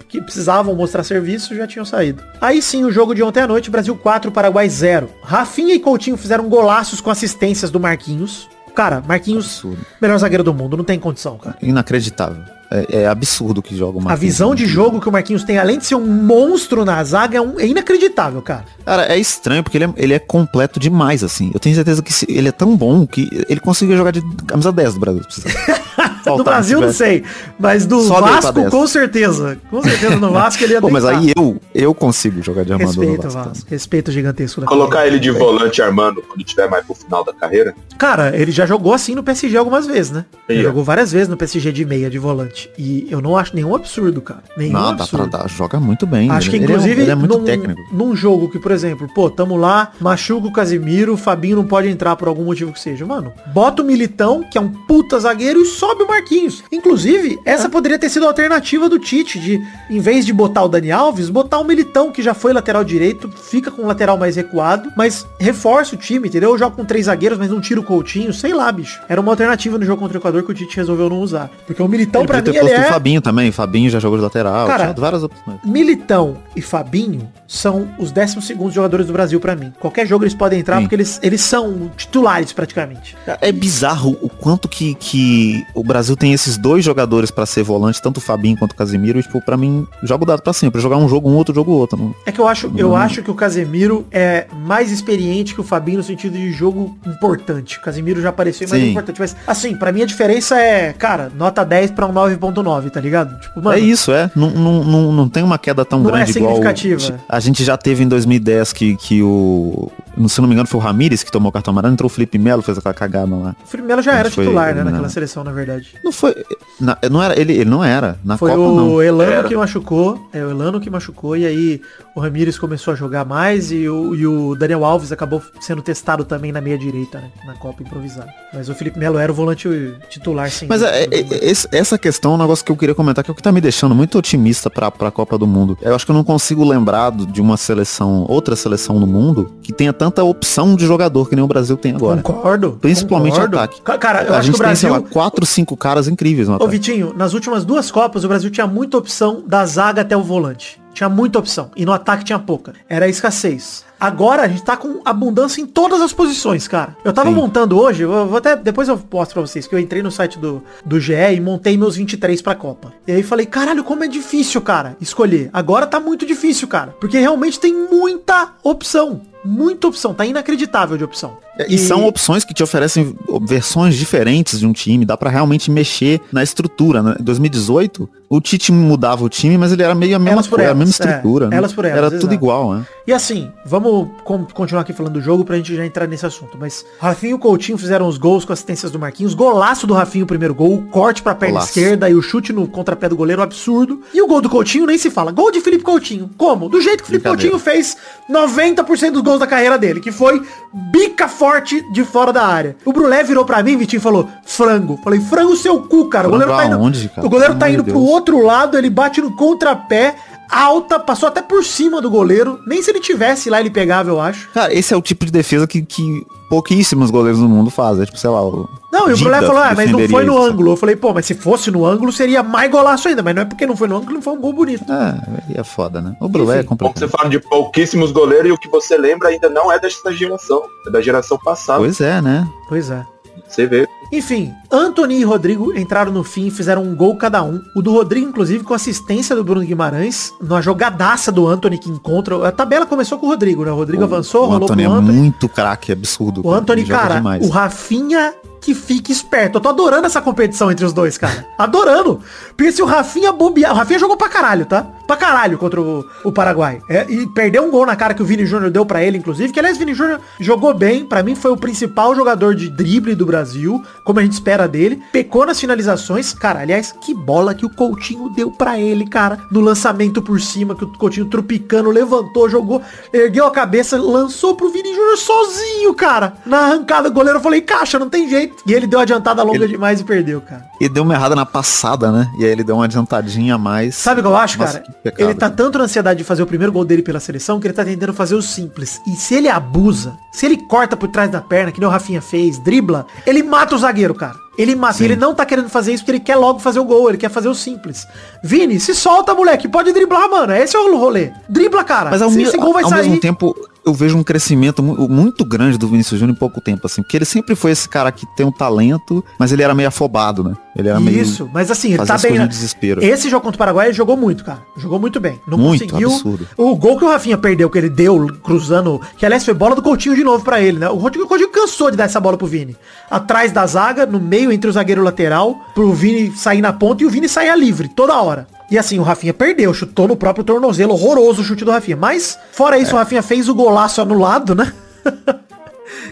[0.09, 2.23] que precisavam mostrar serviço, já tinham saído.
[2.41, 5.09] Aí sim, o jogo de ontem à noite, Brasil 4, Paraguai 0.
[5.23, 8.49] Rafinha e Coutinho fizeram golaços com assistências do Marquinhos.
[8.75, 9.79] Cara, Marquinhos, Absurdo.
[10.03, 11.57] melhor zagueiro do mundo, não tem condição, cara.
[11.63, 12.43] Inacreditável.
[12.71, 14.21] É, é absurdo que joga o A Marquinhos.
[14.33, 17.41] visão de jogo que o Marquinhos tem, além de ser um monstro na zaga, é,
[17.41, 18.65] um- é inacreditável, cara.
[18.85, 21.51] Cara, é estranho porque ele é, ele é completo demais, assim.
[21.55, 24.73] Eu tenho certeza que se- ele é tão bom que ele conseguiria jogar de camisa
[24.73, 25.23] 10 do Brasil.
[26.25, 27.25] do Brasil, não sei.
[27.59, 29.59] Mas do Só pra Vasco, com certeza.
[29.71, 32.95] Com certeza no Vasco ele ia Pô, mas aí eu, eu consigo jogar de armador
[32.95, 33.49] no Respeito, Vasco.
[33.49, 33.67] Vasco.
[33.71, 37.75] Respeito gigantesco da Colocar ele de volante armando quando tiver mais pro final da carreira.
[37.99, 40.25] Cara, ele já jogou assim no PSG algumas vezes, né?
[40.49, 42.71] Ele jogou várias vezes no PSG de meia, de volante.
[42.79, 44.43] E eu não acho nenhum absurdo, cara.
[44.57, 45.31] Nenhum Não, dá pra absurdo.
[45.31, 45.49] dar.
[45.49, 46.31] Joga muito bem.
[46.31, 47.81] Acho que Ele- ele é um- inclusive Ele é, muito num, técnico.
[47.93, 51.89] num jogo que, por exemplo, pô, tamo lá, machuca o Casimiro, o Fabinho não pode
[51.89, 53.05] entrar por algum motivo que seja.
[53.07, 56.63] Mano, bota o Militão, que é um puta zagueiro, e sobe o Marquinhos.
[56.71, 60.69] Inclusive, essa poderia ter sido a alternativa do Tite, de, em vez de botar o
[60.69, 64.37] Dani Alves, botar o Militão, que já foi lateral direito, fica com o lateral mais
[64.37, 66.57] recuado, mas reforça o time, entendeu?
[66.59, 69.01] Joga com três zagueiros, mas não tira o Coutinho, sei lá, bicho.
[69.09, 71.51] Era uma alternativa no jogo contra o Equador que o Tite resolveu não usar.
[71.67, 72.81] Porque o Militão, Ele pra mim, ele é...
[72.81, 73.53] o Fabinho também.
[73.53, 74.67] Fabinho já jogou de lateral.
[74.67, 75.59] Cara, várias opções.
[75.65, 79.73] Militão e Fabinho são os 12 segundos jogadores do Brasil pra mim.
[79.79, 80.83] Qualquer jogo eles podem entrar Sim.
[80.83, 83.17] porque eles, eles são titulares praticamente.
[83.41, 88.01] É bizarro o quanto que, que o Brasil tem esses dois jogadores pra ser volante,
[88.03, 89.19] tanto o Fabinho quanto o Casemiro.
[89.19, 90.81] E, tipo, pra mim, joga o dado pra sempre.
[90.81, 91.97] Jogar um jogo um, outro jogo outro.
[91.99, 92.97] Não- É que eu acho, eu Hum.
[92.97, 97.79] acho que o Casemiro é mais experiente que o Fabinho no sentido de jogo importante.
[97.79, 99.21] O Casemiro já apareceu mais importante.
[99.21, 103.39] Mas, assim, pra mim a diferença é, cara, nota 10 pra um 9.9, tá ligado?
[103.41, 104.31] Tipo, mano, é isso, é.
[104.35, 107.21] Não, não, não, não tem uma queda tão Não é grande igual significativa.
[107.29, 109.91] a gente já teve em 2010 que, que o.
[110.29, 112.39] Se não me engano, foi o Ramires que tomou o cartão amarelo, entrou o Felipe
[112.39, 113.57] Melo, fez aquela cagada lá.
[113.65, 114.91] o Felipe Melo já era Foi- titular, né, não.
[114.91, 115.95] naquela seleção, na verdade.
[116.05, 116.35] Não foi.
[116.81, 118.19] na- não era, ele, ele não era.
[118.25, 119.03] Na Foi Copa, o não.
[119.03, 119.49] Elano Era.
[119.49, 121.81] que machucou, é o Elano que machucou, e aí
[122.15, 126.25] o Ramires começou a jogar mais e o, e o Daniel Alves acabou sendo testado
[126.25, 127.31] também na meia direita, né?
[127.47, 128.31] Na Copa improvisada.
[128.53, 129.69] Mas o Felipe Melo era o volante
[130.09, 130.67] titular, sim.
[130.69, 133.35] Mas é- é- essa questão é um negócio que eu queria comentar, que é o
[133.35, 135.77] que tá me deixando muito otimista pra, pra Copa do Mundo.
[135.83, 139.73] Eu acho que eu não consigo lembrar de uma seleção, outra seleção no mundo, que
[139.73, 142.23] tenha tanta opção de jogador que nem o Brasil tem agora.
[142.23, 142.79] Concordo.
[142.81, 143.57] Principalmente concordo.
[143.59, 143.81] ataque.
[143.83, 145.05] Ca- Cara, eu a acho gente que o tem, sei Brasil...
[145.07, 146.71] lá, quatro, cinco caras incríveis no Ô ataque.
[146.71, 150.81] Vitinho, nas últimas duas Copas o Brasil tinha muita opção da zaga até o volante.
[150.95, 151.71] Tinha muita opção.
[151.77, 152.73] E no ataque tinha pouca.
[152.89, 153.85] Era escassez.
[153.99, 156.97] Agora a gente tá com abundância em todas as posições, cara.
[157.05, 157.37] Eu tava Sim.
[157.37, 160.39] montando hoje, eu vou até depois eu mostro pra vocês que eu entrei no site
[160.39, 162.93] do, do GE e montei meus 23 pra Copa.
[163.07, 165.51] E aí falei, caralho, como é difícil, cara, escolher.
[165.53, 169.21] Agora tá muito difícil, cara, porque realmente tem muita opção.
[169.45, 171.39] Muita opção, tá inacreditável de opção.
[171.69, 176.21] E, são opções que te oferecem versões diferentes de um time, dá pra realmente mexer
[176.33, 177.03] na estrutura.
[177.03, 177.17] Né?
[177.21, 180.57] Em 2018, o Tite mudava o time, mas ele era meio a mesma Elas a
[180.57, 181.49] mesma elas, é, estrutura.
[181.49, 181.57] né?
[181.57, 182.87] elas por elas, Era tudo igual, né?
[183.07, 183.86] E assim, vamos
[184.25, 186.57] com- continuar aqui falando do jogo pra gente já entrar nesse assunto.
[186.59, 189.35] Mas Rafinha e o Coutinho fizeram os gols com assistências do Marquinhos.
[189.35, 190.83] Golaço do Rafinha o primeiro gol.
[190.91, 191.79] Corte pra perna Golaço.
[191.79, 194.01] esquerda e o chute no contrapé do goleiro, absurdo.
[194.13, 195.31] E o gol do Coutinho nem se fala.
[195.33, 196.31] Gol de Felipe Coutinho.
[196.37, 196.69] Como?
[196.69, 197.29] Do jeito que o Felipe.
[197.29, 197.97] Coutinho fez
[198.29, 202.77] 90% dos gols da carreira dele, que foi bica forte de fora da área.
[202.85, 204.99] O Brulé virou pra mim, Vitinho, falou, frango.
[205.03, 206.29] Falei, frango seu cu, cara.
[206.29, 207.27] O goleiro tá indo, aonde, cara?
[207.27, 210.17] o goleiro tá indo pro outro lado, ele bate no contrapé,
[210.51, 212.61] alta, passou até por cima do goleiro.
[212.67, 214.49] Nem se ele tivesse lá, ele pegava, eu acho.
[214.51, 218.05] Cara, esse é o tipo de defesa que, que pouquíssimos goleiros no mundo fazem.
[218.05, 220.43] Tipo, sei lá, o Não, e o Brulé falou, ah, mas não foi no isso.
[220.43, 220.73] ângulo.
[220.73, 223.23] Eu falei, pô, mas se fosse no ângulo, seria mais golaço ainda.
[223.23, 224.85] Mas não é porque não foi no ângulo, não foi um gol bonito.
[224.91, 226.15] É, aí é foda, né?
[226.21, 227.11] O Brulé é Bom que você complicado.
[227.11, 230.63] fala de pouquíssimos goleiros e o que você lembra ainda não é dessa geração.
[230.87, 231.79] É da geração passada.
[231.81, 232.47] Pois é, né?
[232.69, 233.05] Pois é.
[233.49, 233.87] Você vê.
[234.13, 237.61] Enfim, Anthony e Rodrigo entraram no fim e fizeram um gol cada um.
[237.75, 242.47] O do Rodrigo, inclusive, com assistência do Bruno Guimarães, numa jogadaça do Anthony que encontra.
[242.47, 243.73] A tabela começou com o Rodrigo, né?
[243.73, 245.19] O Rodrigo avançou, o rolou Antônio pro é Anthony.
[245.19, 246.41] muito craque, absurdo.
[246.45, 247.45] O Anthony, cara, demais.
[247.45, 249.59] o Rafinha que fique esperto.
[249.59, 251.47] Eu tô adorando essa competição entre os dois, cara.
[251.57, 252.21] Adorando.
[252.57, 253.73] Porque se o Rafinha bobear...
[253.73, 254.89] O Rafinha jogou pra caralho, tá?
[255.07, 256.81] Pra caralho contra o, o Paraguai.
[256.89, 259.53] É, e perdeu um gol na cara que o Vini Júnior deu pra ele, inclusive.
[259.53, 261.05] Que, aliás, o Vini Júnior jogou bem.
[261.05, 263.83] Pra mim, foi o principal jogador de drible do Brasil.
[264.05, 265.01] Como a gente espera dele.
[265.13, 266.33] Pecou nas finalizações.
[266.33, 269.39] Cara, aliás, que bola que o Coutinho deu pra ele, cara.
[269.51, 274.71] No lançamento por cima, que o Coutinho tropicando, levantou, jogou, ergueu a cabeça, lançou pro
[274.71, 276.35] Vini Júnior sozinho, cara.
[276.45, 278.57] Na arrancada do goleiro, eu falei, caixa, não tem jeito.
[278.67, 280.65] E ele deu adiantada longa Ele- demais e perdeu, cara.
[280.81, 282.29] E deu uma errada na passada, né?
[282.39, 283.95] E aí ele deu uma adiantadinha a mais.
[283.95, 284.96] Sabe o que eu acho, Nossa, cara?
[285.03, 287.67] Pecado, ele tá tanto na ansiedade de fazer o primeiro gol dele pela seleção que
[287.67, 289.01] ele tá tentando fazer o simples.
[289.07, 292.21] E se ele abusa, se ele corta por trás da perna, que nem o Rafinha
[292.21, 294.35] fez, dribla, ele mata o zagueiro, cara.
[294.59, 295.03] Ele mata.
[295.03, 297.19] E ele não tá querendo fazer isso porque ele quer logo fazer o gol, ele
[297.19, 298.07] quer fazer o simples.
[298.43, 299.69] Vini, se solta, moleque.
[299.69, 300.53] Pode driblar, mano.
[300.55, 301.31] Esse é o rolê.
[301.49, 302.11] Dribla, cara.
[302.11, 303.03] Mas ao, Se esse gol vai ao sair.
[303.03, 303.55] mesmo tempo,
[303.85, 307.03] eu vejo um crescimento mu- muito grande do Vinícius Júnior em pouco tempo, assim.
[307.03, 310.43] Porque ele sempre foi esse cara que tem um talento, mas ele era meio afobado,
[310.43, 310.55] né?
[310.77, 311.21] Ele era meio...
[311.21, 312.39] Isso, mas assim, ele tá bem.
[312.39, 313.03] no desespero.
[313.03, 314.61] Esse jogo contra o Paraguai ele jogou muito, cara.
[314.77, 315.41] Jogou muito bem.
[315.47, 316.11] Não Muito, conseguiu.
[316.11, 316.47] absurdo.
[316.57, 319.83] O gol que o Rafinha perdeu, que ele deu cruzando, que aliás foi bola do
[319.83, 320.89] Coutinho de novo pra ele, né?
[320.89, 322.77] O Coutinho, o Coutinho cansou de dar essa bola pro Vini.
[323.11, 326.73] Atrás da zaga, no meio entre o zagueiro e o lateral, pro Vini sair na
[326.73, 328.47] ponta e o Vini sair livre toda hora.
[328.71, 331.97] E assim, o Rafinha perdeu, chutou no próprio tornozelo, horroroso o chute do Rafinha.
[331.97, 334.73] Mas, fora isso, o Rafinha fez o golaço anulado, né?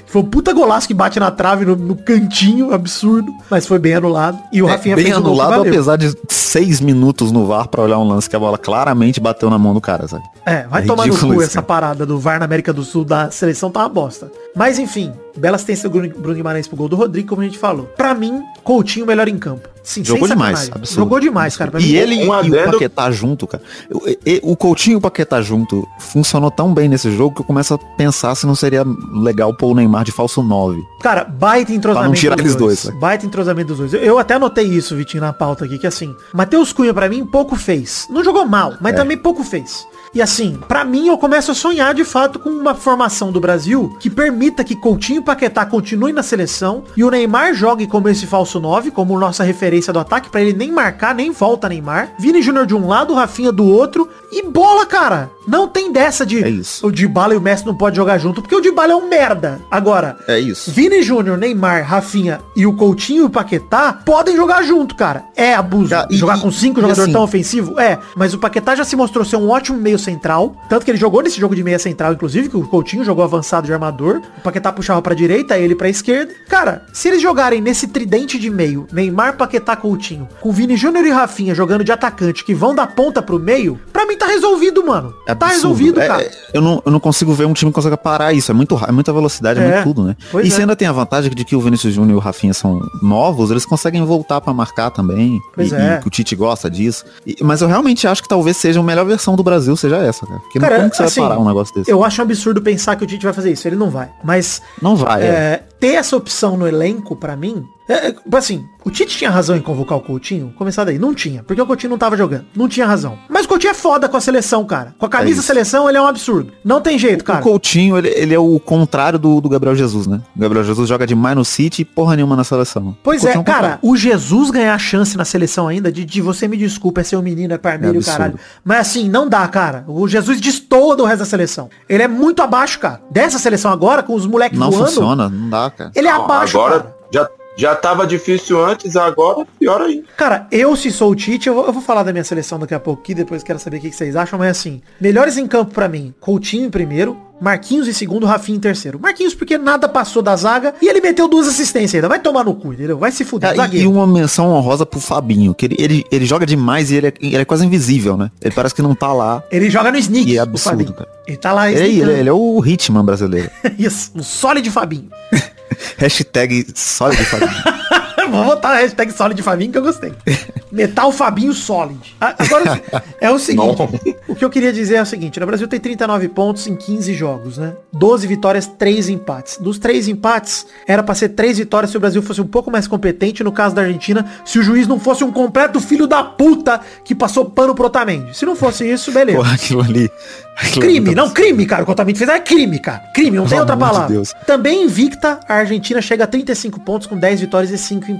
[0.06, 3.32] Foi um puta golaço que bate na trave no, no cantinho, absurdo.
[3.50, 4.38] Mas foi bem anulado.
[4.52, 7.98] E o É, Rafinha bem fez anulado, apesar de seis minutos no VAR pra olhar
[7.98, 10.24] um lance que a bola claramente bateu na mão do cara, sabe?
[10.46, 13.30] É, vai É tomar no cu essa parada do VAR na América do Sul da
[13.30, 14.30] seleção tá uma bosta.
[14.54, 17.86] Mas enfim, bela assistência do Bruno Guimarães pro gol do Rodrigo, como a gente falou.
[17.96, 19.68] Pra mim, Coutinho melhor em campo.
[19.82, 20.86] Sim, Jogou demais, absurdo.
[21.02, 21.70] Jogou demais, cara.
[21.70, 23.62] Pra E mim, ele um e o Paquetá junto, cara.
[23.92, 27.44] O, e- o Coutinho e o Paquetá junto funcionou tão bem nesse jogo que eu
[27.44, 30.80] começo a pensar se não seria legal pôr o Neymar de falso 9.
[31.02, 32.84] Cara, baita entrosamento Pra não tirar dos eles dois.
[32.84, 33.92] dois, baita entrosamento dos dois.
[33.92, 37.26] Eu, eu até anotei isso, Vitinho, na pauta aqui, que assim, Matheus Cunha pra mim
[37.26, 38.06] pouco fez.
[38.08, 38.76] Não jogou mal, É.
[38.80, 39.86] mas também pouco fez.
[40.14, 43.96] E assim, pra mim eu começo a sonhar de fato com uma formação do Brasil
[43.98, 48.24] que permita que Coutinho e Paquetá continuem na seleção e o Neymar jogue como esse
[48.26, 52.12] falso 9, como nossa referência do ataque, pra ele nem marcar, nem volta Neymar.
[52.18, 55.30] Vini Júnior de um lado, Rafinha do outro e bola, cara.
[55.46, 56.86] Não tem dessa de É isso.
[56.86, 59.60] o Dybala e o Messi não podem jogar junto, porque o Dybala é um merda.
[59.70, 60.70] Agora, É isso.
[60.70, 65.24] Vini Júnior, Neymar, Rafinha e o Coutinho e o Paquetá podem jogar junto, cara.
[65.36, 65.90] É abuso.
[65.90, 67.78] Cara, e- jogar com cinco jogadores assim- tão ofensivo?
[67.80, 67.98] É.
[68.16, 70.54] Mas o Paquetá já se mostrou ser um ótimo meio central.
[70.68, 73.66] Tanto que ele jogou nesse jogo de meia central, inclusive, que o Coutinho jogou avançado
[73.66, 74.20] de armador.
[74.38, 76.32] O Paquetá puxava pra direita, ele pra esquerda.
[76.48, 81.10] Cara, se eles jogarem nesse tridente de meio, Neymar, Paquetá, Coutinho, com Vini Júnior e
[81.10, 85.12] Rafinha jogando de atacante que vão da ponta pro meio, pra mim tá resolvido, mano.
[85.26, 85.54] É tá absurdo.
[85.68, 86.22] resolvido, É, cara.
[86.22, 88.50] é, eu, não, eu não consigo ver um time que consiga parar isso.
[88.50, 90.16] É muito é muita velocidade, é, É, muito tudo, né?
[90.30, 90.54] pois E é.
[90.54, 93.50] você ainda tem a vantagem de que o Vinícius Júnior e o Rafinha são novos,
[93.50, 95.38] eles conseguem voltar pra marcar também.
[95.54, 95.96] Pois e, é.
[95.98, 97.04] e que o Tite gosta disso.
[97.26, 100.26] E- mas eu realmente acho que talvez seja a melhor versão do Brasil, seja essa,
[100.26, 100.40] cara.
[100.40, 101.90] Porque Cara, como que você assim, vai parar um negócio desse?
[101.90, 103.66] Eu acho um absurdo pensar que o Tite vai fazer isso.
[103.68, 104.10] Ele não vai.
[104.22, 105.26] Mas Não vai, é.
[105.26, 109.54] É, ter essa opção no elenco, pra mim, é, é, assim, o Tite tinha razão
[109.54, 110.54] em convocar o Coutinho?
[110.56, 110.98] Começar daí.
[110.98, 112.46] Não tinha, porque o Coutinho não tava jogando.
[112.56, 113.18] Não tinha razão.
[113.28, 114.94] Mas o Coutinho é foda com a seleção, cara.
[114.98, 115.46] Com a camisa É da isso.
[115.46, 116.50] seleção, ele é um absurdo.
[116.64, 117.40] Não tem jeito, cara.
[117.40, 120.22] O Coutinho, ele, ele é o contrário do, do Gabriel Jesus, né?
[120.34, 122.96] O Gabriel Jesus joga demais no City e porra nenhuma na seleção.
[123.02, 126.48] Pois O é, Coutinho cara, o Jesus ganhar chance na seleção ainda, de, de você
[126.48, 128.16] me desculpa, é seu menino, é parmeiro, É absurdo.
[128.16, 128.38] caralho.
[128.64, 129.84] Mas assim, não dá, cara.
[129.86, 131.68] O Jesus destoa do resto da seleção.
[131.86, 133.02] Ele é muito abaixo, cara.
[133.10, 135.90] Dessa seleção agora, com os moleques Não voando, funciona, não dá, cara.
[135.94, 136.96] ele é Não, abaixo, agora cara.
[137.12, 140.04] já, já tava difícil antes, agora pior ainda.
[140.16, 142.74] Cara, eu se sou o Tite, eu vou, eu vou falar da minha seleção daqui
[142.74, 145.46] a pouco aqui, depois quero saber o que que vocês acham, mas assim, melhores em
[145.46, 148.98] campo pra mim, Coutinho em primeiro, Marquinhos em segundo, Rafinha em terceiro.
[148.98, 152.08] Marquinhos porque nada passou da zaga e ele meteu duas assistências ainda.
[152.08, 152.96] Vai tomar no cu, entendeu?
[152.96, 156.24] Vai se fuder, Ah, e- e uma menção honrosa pro Fabinho, que ele, ele, ele
[156.24, 158.30] joga demais e ele é, ele é quase invisível, né?
[158.40, 159.42] Ele parece que não tá lá.
[159.50, 161.08] Ele joga no sneak, E é o absurdo, cara.
[161.26, 162.18] Ele tá lá Ele, ele, sneakando.
[162.18, 163.50] ele é o Hitman brasileiro.
[163.76, 165.08] Isso, um sólido Fabinho.
[165.98, 167.52] Hashtag sólido Fabinho.
[168.30, 170.12] Vou botar a hashtag Solid Fabinho que eu gostei.
[170.72, 172.16] Metal Fabinho Solid.
[172.20, 172.82] A- Agora,
[173.20, 173.78] é o seguinte.
[173.78, 173.88] Não.
[174.26, 175.40] O que eu queria dizer é o seguinte.
[175.40, 177.74] O Brasil tem 39 pontos em 15 jogos, né?
[177.92, 179.58] 12 vitórias, 3 empates.
[179.58, 182.88] Dos 3 empates, era pra ser 3 vitórias se o Brasil fosse um pouco mais
[182.88, 183.44] competente.
[183.44, 187.14] No caso da Argentina, se o juiz não fosse um completo filho da puta que
[187.14, 188.36] passou pano pro Otamendi.
[188.36, 189.38] Se não fosse isso, beleza.
[189.38, 190.10] Porra, aquilo ali.
[190.56, 191.82] aquilo ali Crime, tá- não, crime, cara.
[191.82, 192.98] O que o Otamendi fez é crime, cara.
[193.14, 194.08] Crime, não tem outra de palavra.
[194.08, 194.32] Deus.
[194.46, 198.13] Também invicta, a Argentina chega a 35 pontos com 10 vitórias e 5 empates.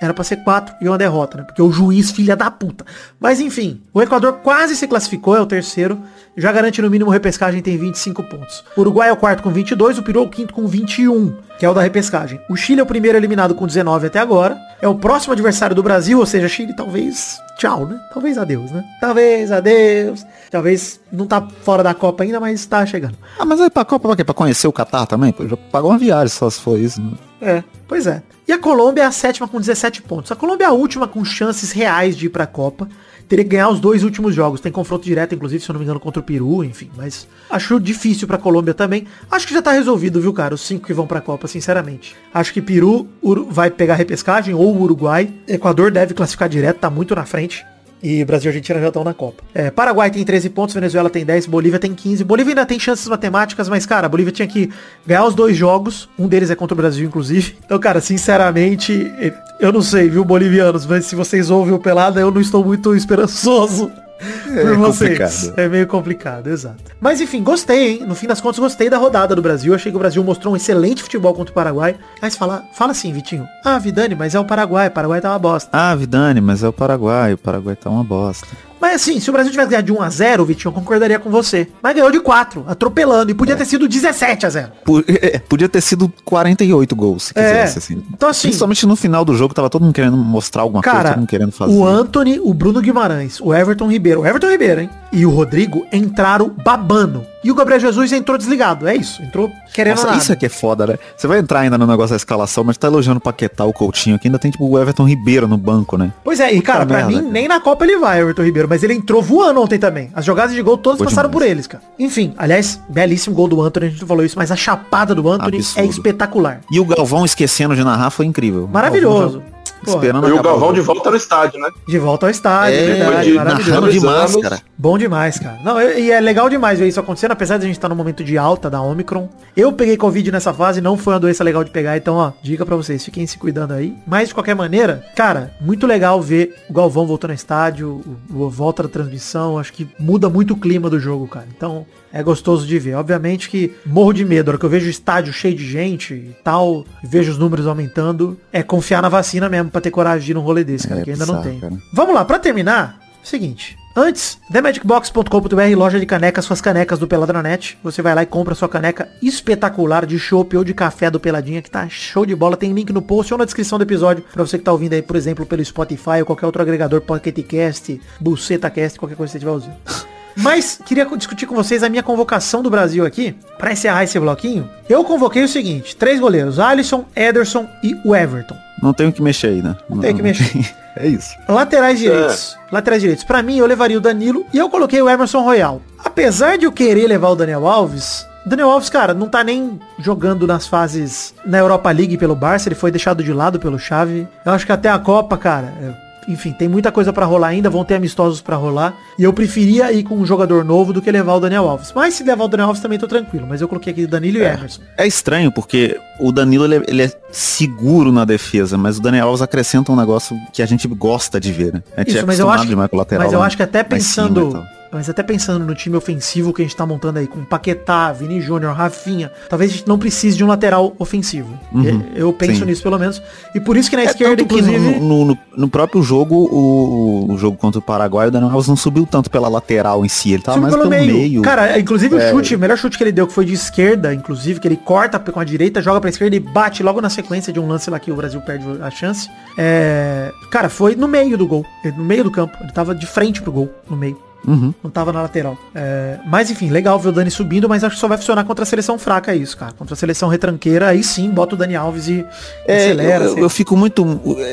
[0.00, 1.44] Era pra ser 4 e uma derrota, né?
[1.44, 2.84] Porque o juiz, filha da puta.
[3.18, 6.00] Mas enfim, o Equador quase se classificou, é o terceiro.
[6.36, 8.64] Já garante no mínimo repescagem, tem 25 pontos.
[8.76, 11.64] O Uruguai é o quarto com 22, o Peru é o quinto com 21, que
[11.64, 12.40] é o da repescagem.
[12.48, 14.58] O Chile é o primeiro eliminado com 19 até agora.
[14.82, 18.00] É o próximo adversário do Brasil, ou seja, Chile talvez tchau, né?
[18.14, 18.82] Talvez adeus, né?
[19.00, 20.24] Talvez adeus.
[20.50, 23.16] Talvez não tá fora da Copa ainda, mas tá chegando.
[23.38, 24.24] Ah, mas aí pra Copa pra quê?
[24.24, 25.32] Pra conhecer o Catar também?
[25.32, 27.00] Pô, já pagou uma viagem só se for isso.
[27.00, 27.12] né?
[27.42, 28.22] É, pois é.
[28.48, 30.32] E a Colômbia é a sétima com 17 pontos.
[30.32, 32.88] A Colômbia é a última com chances reais de ir pra Copa.
[33.30, 34.60] Teria que ganhar os dois últimos jogos.
[34.60, 36.90] Tem confronto direto, inclusive, se eu não me engano, contra o Peru, enfim.
[36.96, 39.06] Mas acho difícil pra Colômbia também.
[39.30, 40.52] Acho que já tá resolvido, viu, cara?
[40.52, 42.16] Os cinco que vão pra Copa, sinceramente.
[42.34, 43.08] Acho que Peru
[43.48, 45.32] vai pegar repescagem ou o Uruguai.
[45.46, 47.64] Equador deve classificar direto, tá muito na frente.
[48.02, 49.42] E Brasil e Argentina já estão na Copa.
[49.54, 52.24] É, Paraguai tem 13 pontos, Venezuela tem 10, Bolívia tem 15.
[52.24, 54.70] Bolívia ainda tem chances matemáticas, mas, cara, a Bolívia tinha que
[55.06, 56.08] ganhar os dois jogos.
[56.18, 57.56] Um deles é contra o Brasil, inclusive.
[57.70, 59.12] Então, cara, sinceramente,
[59.60, 62.96] eu não sei, viu, bolivianos, mas se vocês ouvem o Pelada, eu não estou muito
[62.96, 63.92] esperançoso.
[64.20, 65.18] Por vocês.
[65.18, 65.60] complicado.
[65.60, 66.82] É meio complicado, exato.
[67.00, 68.04] Mas enfim, gostei, hein?
[68.06, 69.74] No fim das contas, gostei da rodada do Brasil.
[69.74, 71.96] Achei que o Brasil mostrou um excelente futebol contra o Paraguai.
[72.20, 73.46] Mas fala, fala assim, Vitinho.
[73.64, 74.88] Ah, Vidani, mas é o Paraguai.
[74.88, 75.70] O Paraguai tá uma bosta.
[75.72, 77.34] Ah, Vidani, mas é o Paraguai.
[77.34, 78.46] O Paraguai tá uma bosta.
[78.80, 81.30] Mas assim, se o Brasil tivesse ganhado de 1 a 0 Vitinho, eu concordaria com
[81.30, 81.68] você.
[81.82, 83.30] Mas ganhou de 4, atropelando.
[83.30, 87.32] E podia ter sido 17 a 0 Pu- é, Podia ter sido 48 gols, se
[87.36, 87.42] É.
[87.62, 88.02] quisesse, assim.
[88.12, 91.08] Então, assim- Principalmente no final do jogo, tava todo mundo querendo mostrar alguma coisa, Cara,
[91.10, 91.72] todo mundo querendo fazer.
[91.72, 94.90] o Anthony, o Bruno Guimarães, o Everton Ribeiro, o Everton Ribeiro, hein?
[95.12, 97.24] E o Rodrigo entraram babando.
[97.42, 98.86] E o Gabriel Jesus entrou desligado.
[98.86, 99.22] É isso.
[99.22, 100.18] Entrou querendo Nossa, nada.
[100.18, 100.98] isso aqui é foda, né?
[101.16, 104.16] Você vai entrar ainda no negócio da escalação, mas tá elogiando o Paquetá, o Coutinho
[104.16, 106.12] aqui, ainda tem tipo o Everton Ribeiro no banco, né?
[106.22, 107.30] Pois é, e cara, pra merda, mim, cara.
[107.32, 110.10] nem na Copa ele vai, Everton Ribeiro, mas ele entrou voando ontem também.
[110.14, 111.44] As jogadas de gol todas Foi passaram demais.
[111.46, 111.82] por eles, cara.
[111.98, 115.26] Enfim, aliás, belíssimo gol do Anthony, a gente não falou isso, mas a chapada do
[115.30, 115.80] Anthony Absurdo.
[115.80, 116.60] é espetacular.
[116.70, 118.68] E o Galvão esquecendo de narrar foi incrível.
[118.70, 119.42] Maravilhoso.
[119.82, 121.68] O Galvão já Porra, Esperando E o Galvão de volta no estádio, né?
[121.88, 123.70] de volta ao estádio, é, verdade, de- maravilhoso.
[123.70, 124.60] narrando de máscara.
[124.76, 125.58] Bom demais, cara.
[125.64, 127.94] Não, e e é legal demais ver isso acontecendo, apesar de a gente estar no
[127.96, 129.28] momento de alta da Omicron.
[129.56, 132.64] Eu peguei Covid nessa fase, não foi uma doença legal de pegar, então, ó, dica
[132.66, 133.94] pra vocês, fiquem se cuidando aí.
[134.06, 138.50] Mas, de qualquer maneira, cara, muito legal ver o Galvão voltando ao estádio, o, o
[138.50, 141.46] volta da transmissão, acho que muda muito o clima do jogo, cara.
[141.54, 142.94] Então, é gostoso de ver.
[142.94, 146.14] Obviamente que morro de medo, a hora que eu vejo o estádio cheio de gente
[146.14, 150.24] e tal, e vejo os números aumentando, é confiar na vacina mesmo pra ter coragem
[150.26, 151.58] de ir num rolê desse, cara, É que ainda não tem.
[151.60, 151.74] cara.
[151.92, 153.76] Vamos lá, pra terminar, seguinte.
[153.96, 157.76] Antes, TheMagicBox.com.br, loja de canecas, suas canecas do Peladranet.
[157.82, 161.60] Você vai lá e compra sua caneca espetacular de chopp ou de café do Peladinha,
[161.60, 162.56] que tá show de bola.
[162.56, 165.02] Tem link no post ou na descrição do episódio, pra você que tá ouvindo aí,
[165.02, 169.56] por exemplo, pelo Spotify ou qualquer outro agregador, PocketCast, BucetaCast, qualquer coisa que você estiver
[169.56, 170.10] usando.
[170.42, 174.68] Mas queria discutir com vocês a minha convocação do Brasil aqui, pra encerrar esse bloquinho.
[174.88, 178.56] Eu convoquei o seguinte, três goleiros, Alisson, Ederson e o Everton.
[178.82, 179.76] Não tem o que mexer aí, né?
[179.88, 180.74] Não tem o que mexer.
[180.96, 181.36] É isso.
[181.48, 182.58] Laterais direitos.
[182.70, 183.22] Laterais direitos.
[183.22, 185.80] Pra mim, eu levaria o Danilo e eu coloquei o Emerson Royal.
[186.04, 190.46] Apesar de eu querer levar o Daniel Alves, Daniel Alves, cara, não tá nem jogando
[190.46, 194.26] nas fases na Europa League pelo Barça, ele foi deixado de lado pelo Xavi.
[194.44, 197.70] Eu acho que até a Copa, cara, é, enfim, tem muita coisa pra rolar ainda,
[197.70, 198.94] vão ter amistosos pra rolar.
[199.18, 201.92] E eu preferia ir com um jogador novo do que levar o Daniel Alves.
[201.94, 203.46] Mas se levar o Daniel Alves também tô tranquilo.
[203.48, 204.82] Mas eu coloquei aqui Danilo e Emerson.
[204.96, 209.26] É estranho porque o Danilo ele é, ele é seguro na defesa, mas o Daniel
[209.26, 211.82] Alves acrescenta um negócio que a gente gosta de ver, né?
[211.96, 213.24] A gente Isso, é mas eu acho, demais com o lateral.
[213.24, 213.46] mas eu né?
[213.46, 214.79] acho que até cima e pensando...
[214.92, 218.40] Mas até pensando no time ofensivo que a gente tá montando aí, com Paquetá, Vini
[218.40, 221.56] Júnior, Rafinha, talvez a gente não precise de um lateral ofensivo.
[221.72, 222.64] Uhum, Eu penso sim.
[222.64, 223.22] nisso pelo menos.
[223.54, 224.98] E por isso que na É esquerda, inclusive...
[224.98, 228.76] no, no- no próprio jogo, o, o jogo contra o Paraguai, o Daniel Alves não
[228.76, 231.42] subiu tanto pela lateral em si, ele tava Subiu mais pelo meio.
[231.42, 232.26] Cara, inclusive É.
[232.26, 234.76] o chute, o melhor chute que ele deu, que foi de esquerda, inclusive, que ele
[234.76, 237.88] corta com a direita, joga pra esquerda e bate logo na sequência de um lance
[237.90, 239.28] lá que o Brasil perde a chance.
[239.56, 241.64] É, Cara, foi no meio do gol,
[241.96, 242.56] no meio do campo.
[242.60, 244.18] Ele tava de frente pro gol, no meio.
[244.46, 244.72] Uhum.
[244.82, 245.56] Não tava na lateral.
[245.74, 248.62] É, Mas enfim, legal ver o Dani subindo, mas acho que só vai funcionar contra
[248.62, 249.72] a seleção fraca isso, cara.
[249.72, 252.24] Contra a seleção retranqueira, aí sim, bota o Dani Alves e
[252.66, 253.24] É, acelera.
[253.24, 253.40] eu, assim.
[253.40, 254.04] eu fico muito.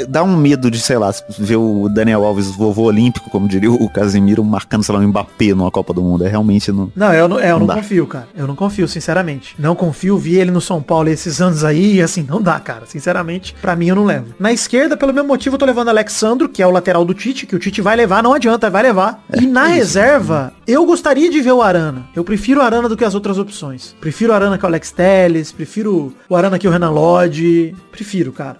[0.10, 3.90] Dá um medo de, sei lá, ver o Daniel Alves, vovô olímpico, como diria o
[3.90, 6.26] Casimiro, marcando, sei lá, um Mbappé numa Copa do Mundo.
[6.26, 6.92] É realmente não.
[6.96, 8.28] Não, eu não, é, eu Não não confio, cara.
[8.36, 9.56] Eu não confio, sinceramente.
[9.58, 12.84] Não confio, vi ele no São Paulo esses anos aí, e assim, não dá, cara.
[12.86, 14.28] Sinceramente, pra mim eu não levo.
[14.40, 17.46] Na esquerda, pelo mesmo motivo, eu tô levando Alexandro, que é o lateral do Tite,
[17.46, 19.24] que o Tite vai levar, não adianta, vai levar.
[19.40, 22.06] e na reserva, eu gostaria de ver o Arana.
[22.16, 23.96] Eu prefiro o Arana do que as outras opções.
[24.00, 27.76] Prefiro o Arana que o Alex Telles, prefiro o Arana que o Renan Lodge.
[27.92, 28.58] Prefiro, cara.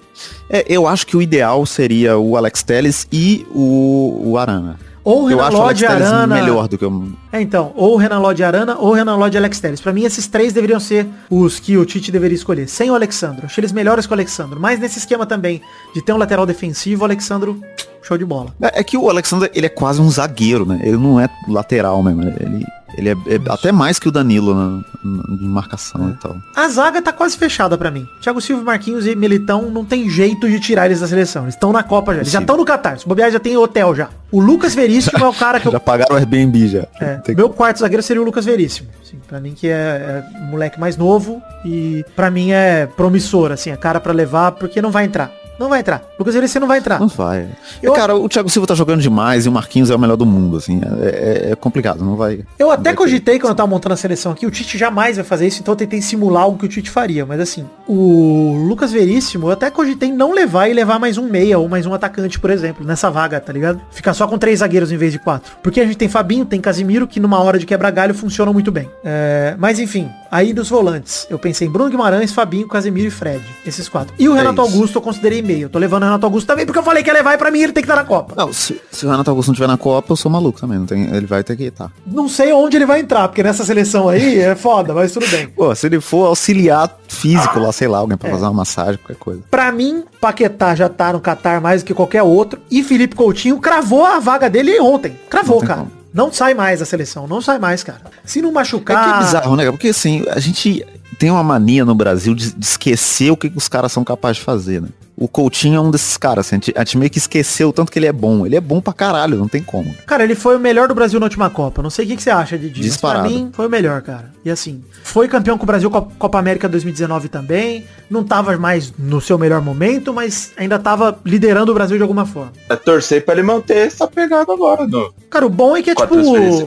[0.50, 4.80] É, eu acho que o ideal seria o Alex Telles e o, o Arana.
[5.04, 6.36] Ou o Eu Renan acho o Alex Lodge e Telles Arana.
[6.36, 7.12] melhor do que o.
[7.32, 9.80] É, então, ou o Renan Lodge Arana ou o Renan Lodge Alex Telles.
[9.80, 12.68] Pra mim, esses três deveriam ser os que o Tite deveria escolher.
[12.68, 13.46] Sem o Alexandro.
[13.46, 14.60] Achei eles melhores que o Alexandro.
[14.60, 15.62] Mas nesse esquema também
[15.94, 17.58] de ter um lateral defensivo, o Alexandro,
[18.08, 18.54] show de bola.
[18.62, 20.80] É é que o Alexander, ele é quase um zagueiro, né?
[20.84, 22.24] Ele não é lateral mesmo.
[22.24, 22.66] Ele,
[22.98, 26.36] ele é, é até mais que o Danilo na, na- de marcação e tal.
[26.56, 28.08] A zaga tá quase fechada pra mim.
[28.22, 31.44] Thiago Silva, Marquinhos e Militão não tem jeito de tirar eles da seleção.
[31.44, 32.22] Eles estão na Copa já.
[32.22, 32.98] Eles já estão no Qatar.
[33.00, 34.10] Se bobear, já tem hotel já.
[34.32, 36.88] O Lucas Veríssimo é o cara que eu Já pagaram o Airbnb já.
[37.00, 38.88] É, Tem- meu quarto zagueiro seria o Lucas Veríssimo.
[39.04, 43.52] Assim, pra mim que é, é um moleque mais novo e pra mim é promissor,
[43.52, 45.32] assim, é cara pra levar porque não vai entrar.
[45.60, 46.04] Não vai entrar.
[46.20, 47.00] Lucas Veríssimo não vai entrar.
[47.00, 47.48] Não vai.
[47.82, 50.26] Eu- Cara, o Thiago Silva tá jogando demais e o Marquinhos é o melhor do
[50.26, 50.80] mundo, assim.
[51.02, 52.44] É, é- é complicado, não vai.
[52.60, 52.98] Eu até vai ter.
[52.98, 55.72] cogitei quando eu tava montando a seleção aqui, o Tite jamais vai fazer isso, então
[55.74, 57.26] eu tentei simular algo que o Tite faria.
[57.26, 61.58] Mas assim, o Lucas Veríssimo, eu até cogitei não levar e levar mais um meia
[61.58, 63.82] ou mais um atacante, por exemplo, nessa vaga, tá ligado?
[63.92, 65.54] Ficar só com três zagueiros em vez de quatro.
[65.64, 68.90] Porque a gente tem Fabinho, tem Casimiro, que numa hora de quebra-galho funcionam muito bem.
[69.04, 73.44] É, mas enfim, aí dos volantes, eu pensei em Bruno Guimarães, Fabinho, Casimiro e Fred.
[73.66, 74.14] Esses quatro.
[74.20, 74.72] E o É Renato isso.
[74.74, 75.62] Augusto eu considerei meio.
[75.64, 77.50] Eu tô levando o Renato Augusto também porque eu falei que ia levar e pra
[77.50, 78.34] mim ele tem que estar na Copa.
[78.36, 80.78] Não, se, se o Renato Augusto não tiver na Copa, eu sou maluco também.
[80.78, 81.92] Não tem, ele vai ter que estar.
[82.06, 85.48] Não sei onde ele vai entrar, porque nessa seleção aí é foda, mas tudo bem.
[85.48, 88.18] Pô, se ele for auxiliar físico lá, sei lá, alguém É.
[88.18, 89.42] pra fazer uma massagem, qualquer coisa.
[89.50, 92.60] Pra mim, Paquetá já tá no Qatar mais do que qualquer outro.
[92.70, 95.18] E Felipe Coutinho cravou a vaga dele ontem.
[95.30, 95.80] Cravou, Não tem cara.
[95.82, 95.92] como.
[96.14, 98.02] Não sai mais da seleção, não sai mais, cara.
[98.26, 99.04] Se não É machucar.
[99.04, 99.70] que é bizarro, né?
[99.70, 100.84] Porque assim, a gente
[101.20, 104.38] tem uma mania no Brasil de, de esquecer o que, que os caras são capazes
[104.38, 104.88] de fazer, né?
[105.20, 107.74] O Coutinho é um desses caras, assim, a gente, a gente meio que esqueceu o
[107.74, 108.46] tanto que ele é bom.
[108.46, 109.92] Ele é bom pra caralho, não tem como.
[110.06, 111.82] Cara, ele foi o melhor do Brasil na última Copa.
[111.82, 113.00] Não sei o que, que você acha de disso.
[113.00, 113.30] Pra Disparado.
[113.30, 114.32] mim, foi o melhor, cara.
[114.46, 117.86] E assim, foi campeão com o Brasil Copa Copa América 2019 também.
[118.10, 122.26] Não tava mais no seu melhor momento, mas ainda tava liderando o Brasil de alguma
[122.26, 122.54] forma.
[122.70, 125.94] É torcer pra ele manter essa pegada agora, no, Cara, o bom é que é
[125.94, 126.16] a tipo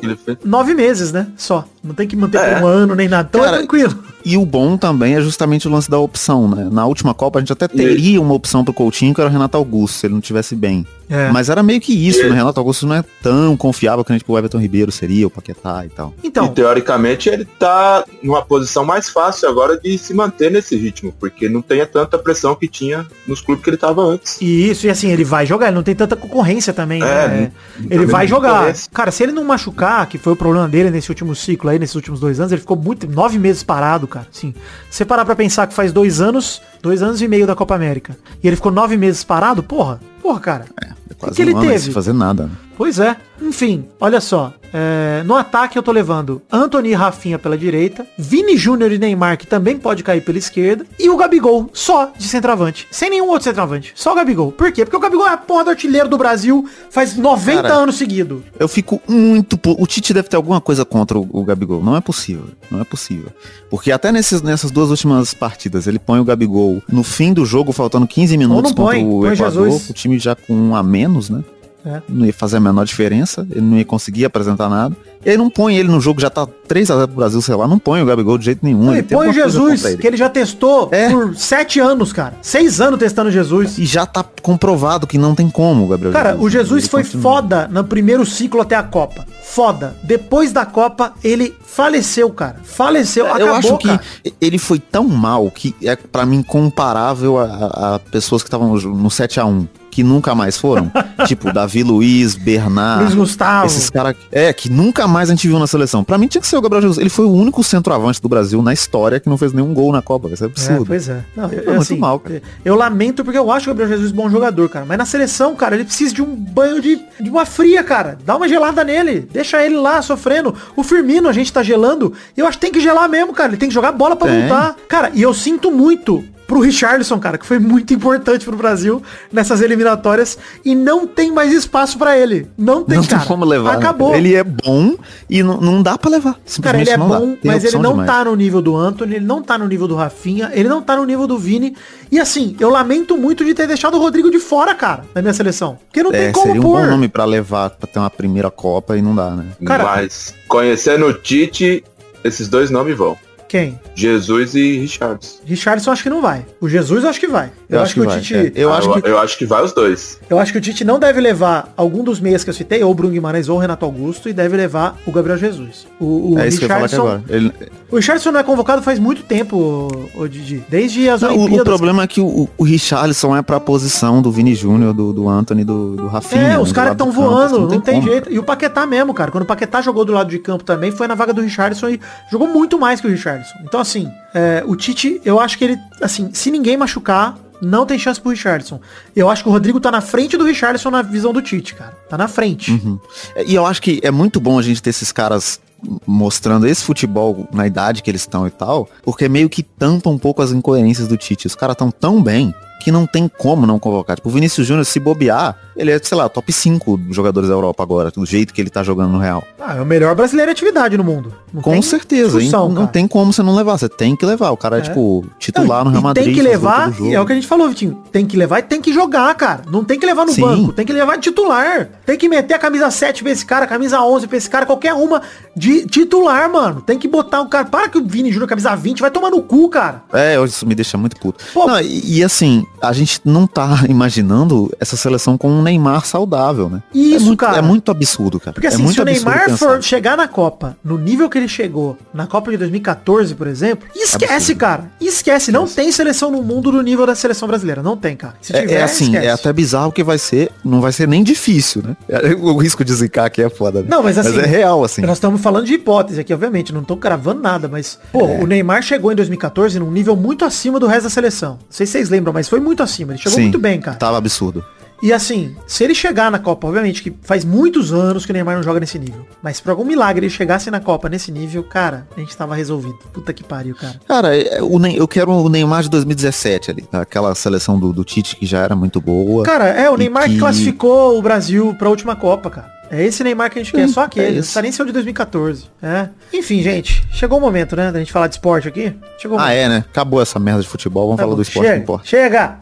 [0.01, 0.39] que ele fez.
[0.45, 1.29] nove meses, né?
[1.37, 1.65] Só.
[1.83, 2.55] Não tem que manter É.
[2.57, 3.27] por um ano nem nada.
[3.29, 3.99] Então Cara, é tranquilo.
[4.25, 6.69] E o bom também é justamente o lance da opção, né?
[6.71, 9.57] Na última Copa a gente até teria uma opção pro Coutinho, que era o Renato
[9.57, 10.87] Augusto, se ele não tivesse bem.
[11.11, 11.29] É.
[11.31, 12.37] Mas era meio que isso, né?
[12.37, 15.31] Renato Augusto não é tão confiável que a gente que o Everton Ribeiro seria, o
[15.31, 16.15] Paquetá e tal.
[16.23, 21.13] Então, E teoricamente ele tá numa posição mais fácil agora de se manter nesse ritmo,
[21.19, 24.39] porque não tem tanta pressão que tinha nos clubes que ele tava antes.
[24.41, 27.53] E isso, e assim, ele vai jogar, ele não tem tanta concorrência também, É, né?
[27.79, 28.61] não- Ele também vai jogar.
[28.63, 28.89] conhece.
[28.91, 31.97] Cara, se ele não machucar, que foi o problema dele nesse último ciclo aí, nesses
[31.97, 34.27] últimos dois anos, ele ficou muito, nove meses parado, cara.
[34.31, 34.55] Sim.
[34.91, 37.75] Se você parar pra pensar que faz dois anos, dois anos e meio da Copa
[37.75, 40.65] América, e ele ficou nove meses parado, porra, porra, cara.
[40.81, 41.85] É quase que ele um ano aí teve?
[41.85, 42.51] sem fazer nada.
[42.81, 43.15] Pois é.
[43.43, 44.55] Enfim, olha só.
[44.73, 49.37] é, no ataque eu tô levando Anthony e Rafinha pela direita, Vini Júnior e Neymar,
[49.37, 52.89] que também pode cair pela esquerda, e o Gabigol, só de centroavante.
[52.91, 53.93] Sem nenhum outro centroavante.
[53.95, 54.51] Só o Gabigol.
[54.51, 54.87] Por quê?
[54.87, 58.43] Porque o Gabigol é a porra do artilheiro do Brasil faz 90 Cara, anos seguido.
[58.59, 59.61] Eu fico muito.
[59.63, 61.85] O Tite deve ter alguma coisa contra o, o Gabigol.
[61.85, 62.47] Não é possível.
[62.71, 63.29] Não é possível.
[63.69, 67.73] Porque até nesses, nessas duas últimas partidas, ele põe o Gabigol no fim do jogo,
[67.73, 69.91] faltando 15 minutos não põe, contra o põe Equador, Jesus.
[69.91, 71.45] o time já com um a menos, né?
[71.85, 72.03] É.
[72.09, 74.95] Não ia fazer a menor diferença, ele não ia conseguir apresentar nada.
[75.25, 77.79] E aí não põe ele no jogo, já tá 3x0 pro Brasil, sei lá, não
[77.79, 78.85] põe o Gabigol de jeito nenhum.
[78.85, 79.97] Não, ele põe o Jesus, ele.
[79.99, 81.11] que ele já testou É.
[81.11, 82.35] por sete anos, cara.
[82.43, 83.79] Seis anos testando Jesus.
[83.79, 86.13] E já tá comprovado que não tem como, Gabriel.
[86.13, 87.23] Cara, o Jesus Ele foi continua.
[87.23, 89.27] foda no primeiro ciclo até a Copa.
[89.43, 89.95] Foda.
[90.03, 92.57] Depois da Copa, ele faleceu, cara.
[92.65, 94.01] Faleceu, Eu acabou, acho que cara.
[94.41, 98.75] ele foi tão mal que é pra mim comparável a, a- a pessoas que estavam
[98.75, 100.91] no 7x1, que nunca mais foram.
[101.27, 103.05] tipo, Davi Luiz, Bernard.
[103.05, 103.67] Luiz Gustavo.
[103.67, 104.15] Esses caras.
[104.31, 106.05] É, que nunca mais a gente viu na seleção.
[106.05, 106.99] Pra mim tinha que ser o Gabriel Jesus.
[106.99, 110.01] Ele foi o único centroavante do Brasil na história que não fez nenhum gol na
[110.03, 110.29] Copa.
[110.29, 110.87] Isso é É, absurdo.
[110.87, 111.25] pois é.
[111.37, 112.43] Não, eu, É eu, muito assim, mal, cara.
[112.65, 114.85] Eu lamento porque eu acho o Gabriel Jesus bom jogador, cara.
[114.87, 118.19] Mas na seleção, cara, ele precisa de um banho de, de uma fria, cara.
[118.25, 119.29] Dá uma gelada nele.
[119.33, 120.55] Deixa ele lá sofrendo.
[120.77, 122.13] O Firmino, a gente tá gelando.
[122.37, 123.51] Eu acho que tem que gelar mesmo, cara.
[123.51, 124.41] Ele tem que jogar bola pra Tem.
[124.41, 124.77] voltar.
[124.89, 129.01] Cara, e eu sinto muito pro Richarlison, cara, que foi muito importante pro Brasil
[129.33, 130.37] nessas eliminatórias.
[130.65, 132.49] E não tem mais espaço pra ele.
[132.59, 133.19] Não tem, não cara.
[133.21, 133.75] tem como levar.
[133.77, 134.17] Acabou.
[134.17, 134.97] Ele é bom
[135.29, 136.37] e não, não dá pra levar.
[136.61, 138.11] Cara, ele é bom, Tem mas ele não demais.
[138.11, 140.97] tá no nível do Anthony, ele não tá no nível do Rafinha, ele não tá
[140.97, 141.77] no nível do Vini.
[142.11, 145.33] E assim, eu lamento muito de ter deixado o Rodrigo de fora, cara, da minha
[145.33, 145.79] seleção.
[145.87, 146.81] Porque não tem É, como seria um pôr.
[146.81, 149.45] bom nome pra levar pra ter uma primeira Copa e não dá, né?
[149.65, 151.85] Cara- Mas conhecendo o Tite,
[152.25, 153.17] esses dois nomes vão.
[153.51, 153.81] Quem?
[153.97, 155.41] Jesus e Richards.
[155.45, 156.47] Richardson acho que não vai.
[156.61, 157.51] O Jesus eu acho que vai.
[157.69, 158.21] Eu, acho, que, o vai.
[158.21, 158.35] Tite.
[158.37, 160.21] É, eu Ah, acho eu, que eu acho que vai os dois.
[160.31, 162.93] Eu acho que o Tite não deve levar algum dos meias que eu citei, ou
[162.93, 165.85] o Bruno Guimarães ou o Renato Augusto, e deve levar o Gabriel Jesus.
[165.99, 167.25] O, o é isso que eu agora.
[167.29, 167.53] Ele-
[167.91, 170.63] O Richardson não é convocado faz muito tempo, o, Didi.
[170.69, 171.63] Desde as Não, o- Olimpíadas.
[171.63, 175.29] o, problema é que o, o Richarlison é pra posição do Vini Júnior, do, do
[175.29, 176.53] Anthony, do, do Rafinha.
[176.53, 178.09] É, os do caras estão do campo, voando, assim, não tem, como.
[178.09, 178.33] jeito.
[178.33, 179.33] E o Paquetá mesmo, cara.
[179.33, 182.01] Quando o Paquetá jogou do lado de campo também, foi na vaga do Richardson e
[182.31, 183.40] jogou muito mais que o Richardson.
[183.65, 187.99] Então, assim, é, o Tite, eu acho que ele, assim, se ninguém machucar, não tem
[187.99, 188.81] chance pro Richardson.
[189.15, 191.93] Eu acho que o Rodrigo tá na frente do Richardson na visão do Tite, cara.
[192.09, 192.71] Tá na frente.
[192.71, 192.99] Uhum.
[193.35, 195.61] É, E eu acho que é muito bom a gente ter esses caras
[196.07, 200.19] mostrando esse futebol na idade que eles estão e tal, porque meio que tampa um
[200.19, 201.47] pouco as incoerências do Tite.
[201.47, 204.17] Os caras estão tão bem que não tem como não convocar.
[204.17, 207.83] Tipo, o Vinícius Júnior, se bobear, ele é, sei lá, top 5 jogadores da Europa
[207.83, 209.45] agora, do jeito que ele tá jogando no Real.
[209.61, 211.33] Ah, é o melhor brasileiro atividade no mundo.
[211.53, 212.45] Não Com certeza, hein?
[212.47, 214.51] discussão, não tem como você não levar, você tem que levar.
[214.51, 214.83] O cara é, É.
[214.83, 216.25] tipo, Não, titular no e Real Madrid.
[216.27, 217.13] Tem que levar, jogo.
[217.13, 218.03] é o que a gente falou, Vitinho.
[218.11, 219.63] Tem que levar e tem que jogar, cara.
[219.71, 220.41] Não tem que levar no Sim.
[220.41, 221.89] banco, tem que levar de titular.
[222.07, 224.65] Tem que meter a camisa 7 pra esse cara, a camisa 11 pra esse cara,
[224.67, 225.23] qualquer uma
[225.57, 226.81] de titular, mano.
[226.81, 227.65] Tem que botar o cara.
[227.67, 230.03] Para que o Vini Júnior camisa 20 vai tomar no cu, cara.
[230.13, 231.45] É, isso me deixa muito puto.
[231.53, 231.67] Pô.
[231.67, 236.69] Não, e, e assim, a gente não tá imaginando essa seleção com um Neymar saudável,
[236.69, 236.83] né?
[236.95, 237.59] Isso, é muito, cara.
[237.59, 238.53] É muito absurdo, cara.
[238.53, 239.57] Porque é assim, muito se o Neymar pensar.
[239.59, 243.89] for chegar na Copa, no nível que ele chegou, na Copa de 2014, por exemplo,
[243.95, 244.59] esquece, Absurdo.
[244.59, 244.93] cara.
[245.01, 245.53] Esquece.
[245.53, 247.83] Não tem seleção no mundo do nível da seleção brasileira.
[247.83, 248.35] Não tem, cara.
[248.41, 249.27] Se É, tiver, é assim, esquece.
[249.27, 251.97] é até bizarro que vai ser, não vai ser nem difícil, né?
[252.09, 253.87] É, O risco de zicar aqui é foda, né?
[253.91, 255.03] Não, mas assim, é real, assim.
[255.03, 258.83] Nós estamos falando de hipótese aqui, obviamente, não tô cravando nada, mas, pô, o Neymar
[258.83, 261.53] chegou em 2014 num nível muito acima do resto da seleção.
[261.53, 263.13] Não sei se vocês lembram, mas foi muito acima.
[263.13, 263.97] Ele chegou Sim, muito bem, cara.
[263.97, 264.65] Tava absurdo.
[265.03, 268.57] E assim, se ele chegar na Copa, obviamente que faz muitos anos que o Neymar
[268.57, 269.27] não joga nesse nível.
[269.43, 272.55] Mas se por algum milagre ele chegasse na Copa nesse nível, cara, a gente tava
[272.55, 272.99] resolvido.
[273.11, 273.99] Puta que pariu, cara.
[274.07, 276.85] Cara, é, Ney- eu quero o Neymar de 2017 ali.
[276.93, 279.43] Aquela seleção do, do Tite que já era muito boa.
[279.43, 282.80] Cara, é o Neymar que- classificou o Brasil pra última Copa, cara.
[282.91, 284.27] É esse Neymar que a gente quer, Sim, só aquele.
[284.27, 285.67] é não precisa nem ser o de 2014.
[285.81, 286.09] É.
[286.33, 288.93] Enfim, gente, chegou o momento, né, da gente falar de esporte aqui.
[289.17, 289.59] Chegou o Ah, momento.
[289.59, 289.85] é, né?
[289.89, 291.05] Acabou essa merda de futebol.
[291.05, 292.07] Vamos Tá falar bom, do esporte chega, que importa.
[292.07, 292.59] Chega!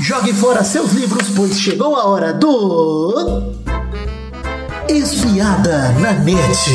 [0.00, 3.52] Jogue fora seus livros, pois chegou a hora do.
[4.88, 6.70] Espiada na net.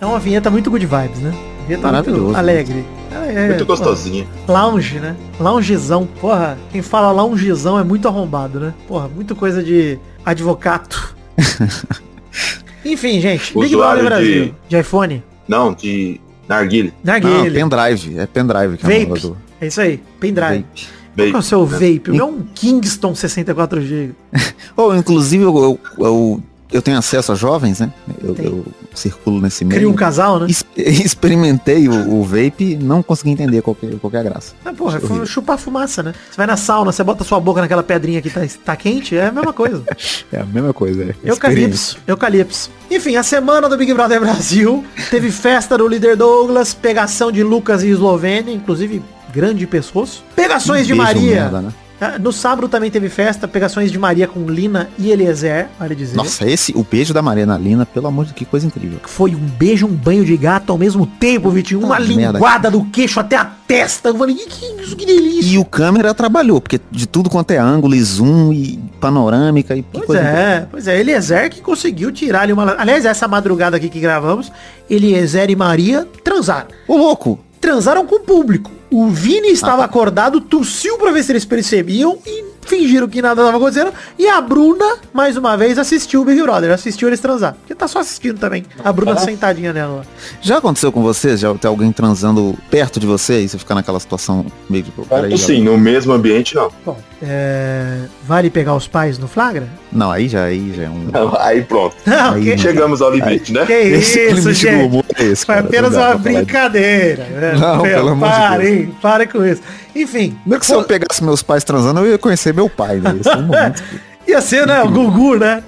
[0.00, 1.32] É uma vinheta muito good vibes, né?
[1.66, 2.24] Vinheta Maravilhoso.
[2.24, 2.84] muito alegre.
[3.10, 4.26] É, é, Muito pô, gostosinha.
[4.46, 5.16] Lounge, né?
[5.40, 6.06] Loungezão.
[6.20, 8.74] Porra, quem fala loungezão é muito arrombado, né?
[8.88, 11.14] Porra, muito coisa de advocato.
[12.84, 13.56] Enfim, gente.
[13.58, 14.44] Big Brother Brasil.
[14.46, 15.22] de- De iPhone.
[15.48, 16.92] Não, de narguile.
[17.02, 17.50] Não, Narguilha.
[17.52, 18.18] pendrive.
[18.18, 19.34] É pendrive que é Vape.
[19.60, 20.02] É isso aí.
[20.20, 20.64] Pendrive.
[20.64, 20.86] vape.
[21.16, 21.94] Qual que é o seu Vape.
[21.98, 22.10] vape?
[22.10, 24.12] O meu é um Kingston 64GB.
[24.76, 26.42] Oh, inclusive, eu, eu, eu,
[26.72, 27.92] eu tenho acesso a jovens, né?
[28.22, 29.80] Eu, eu circulo nesse meio.
[29.80, 30.46] Cria um casal, né?
[30.48, 34.54] Es- Experimentei o, o vape não consegui entender qual que, qual que é a graça.
[34.64, 35.26] Ah, porra, é horrível.
[35.26, 36.12] chupar fumaça, né?
[36.30, 39.26] Você vai na sauna, você bota sua boca naquela pedrinha que tá, tá quente, é
[39.26, 39.82] a mesma coisa.
[40.32, 41.14] É a mesma coisa, é.
[41.22, 42.68] Eucalipso, eucalipso.
[42.90, 47.84] Enfim, a semana do Big Brother Brasil teve festa do líder Douglas, pegação de Lucas
[47.84, 49.00] e Eslovênia, inclusive
[49.32, 50.24] grande pescoço.
[50.34, 51.34] Pegações de Beijo Maria.
[51.42, 51.68] merda, né?
[52.14, 56.16] Ah, No sábado também teve festa, pegações de Maria com Lina e Eliezer, vale dizer.
[56.16, 58.98] Nossa, esse, o beijo da Mariana Lina, pelo amor de Deus, que coisa incrível.
[59.04, 61.80] Foi um beijo, um banho de gato ao mesmo tempo, Vitinho.
[61.80, 62.32] Uma Ah, merda.
[62.38, 64.08] linguada do queixo até a testa.
[64.10, 65.50] Eu falei, que, que, isso, que delícia.
[65.54, 69.82] E o câmera trabalhou, porque de tudo quanto é ângulo e zoom e panorâmica e
[69.82, 70.40] Pois coisa incrível.
[70.40, 72.74] é, pois é, Eliezer que conseguiu tirar ali uma...
[72.78, 74.50] Aliás, essa madrugada aqui que gravamos,
[74.88, 76.68] Eliezer e Maria transaram.
[76.88, 78.70] Ô louco, Transaram com o público.
[78.96, 79.84] O Vini estava tá.
[79.86, 83.92] acordado, tossiu pra ver se eles percebiam e fingiram que nada estava acontecendo.
[84.18, 86.70] E a Bruna, mais uma vez, assistiu o Big Brother.
[86.72, 87.54] Assistiu eles transar.
[87.54, 88.64] Porque tá só assistindo também.
[88.82, 90.02] A Bruna sentadinha nela lá.
[90.40, 91.40] já aconteceu com vocês?
[91.40, 94.90] Já tem alguém transando perto de você e você ficar naquela situação meio de...
[94.90, 96.70] peraí, já- Sim, no mesmo ambiente não.
[96.84, 98.00] Bom, é...
[98.26, 99.68] Vale pegar os pais no flagra?
[99.92, 101.08] Não, aí já, aí já é um...
[101.12, 101.94] Não, Aí pronto.
[102.06, 102.58] Não, Aí que.
[102.58, 103.64] Chegamos ao limite, né?
[103.66, 105.04] que Esse isso, gente.
[105.18, 107.24] é esse, Foi apenas uma brincadeira.
[107.24, 107.52] né?
[107.58, 109.62] Não, pelo amor de parem, parem com isso.
[109.94, 112.96] Enfim, Não é que se eu pegasse meus pais transando, eu ia conhecer meu pai,
[112.96, 113.16] né?
[113.20, 115.62] Esse é um momento que- ia ser, né, o Gugu, né?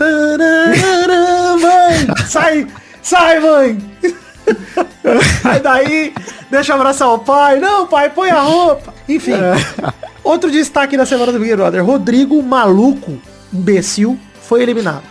[1.61, 2.67] Mãe, sai,
[3.03, 3.79] sai, mãe.
[5.45, 6.15] Aí daí,
[6.51, 7.59] deixa eu abraçar o pai.
[7.61, 8.95] Não, pai, põe a roupa.
[9.09, 9.33] Enfim,
[10.25, 11.85] outro destaque da semana do Big Brother.
[11.85, 13.19] Rodrigo, maluco,
[13.53, 15.03] imbecil, foi eliminado.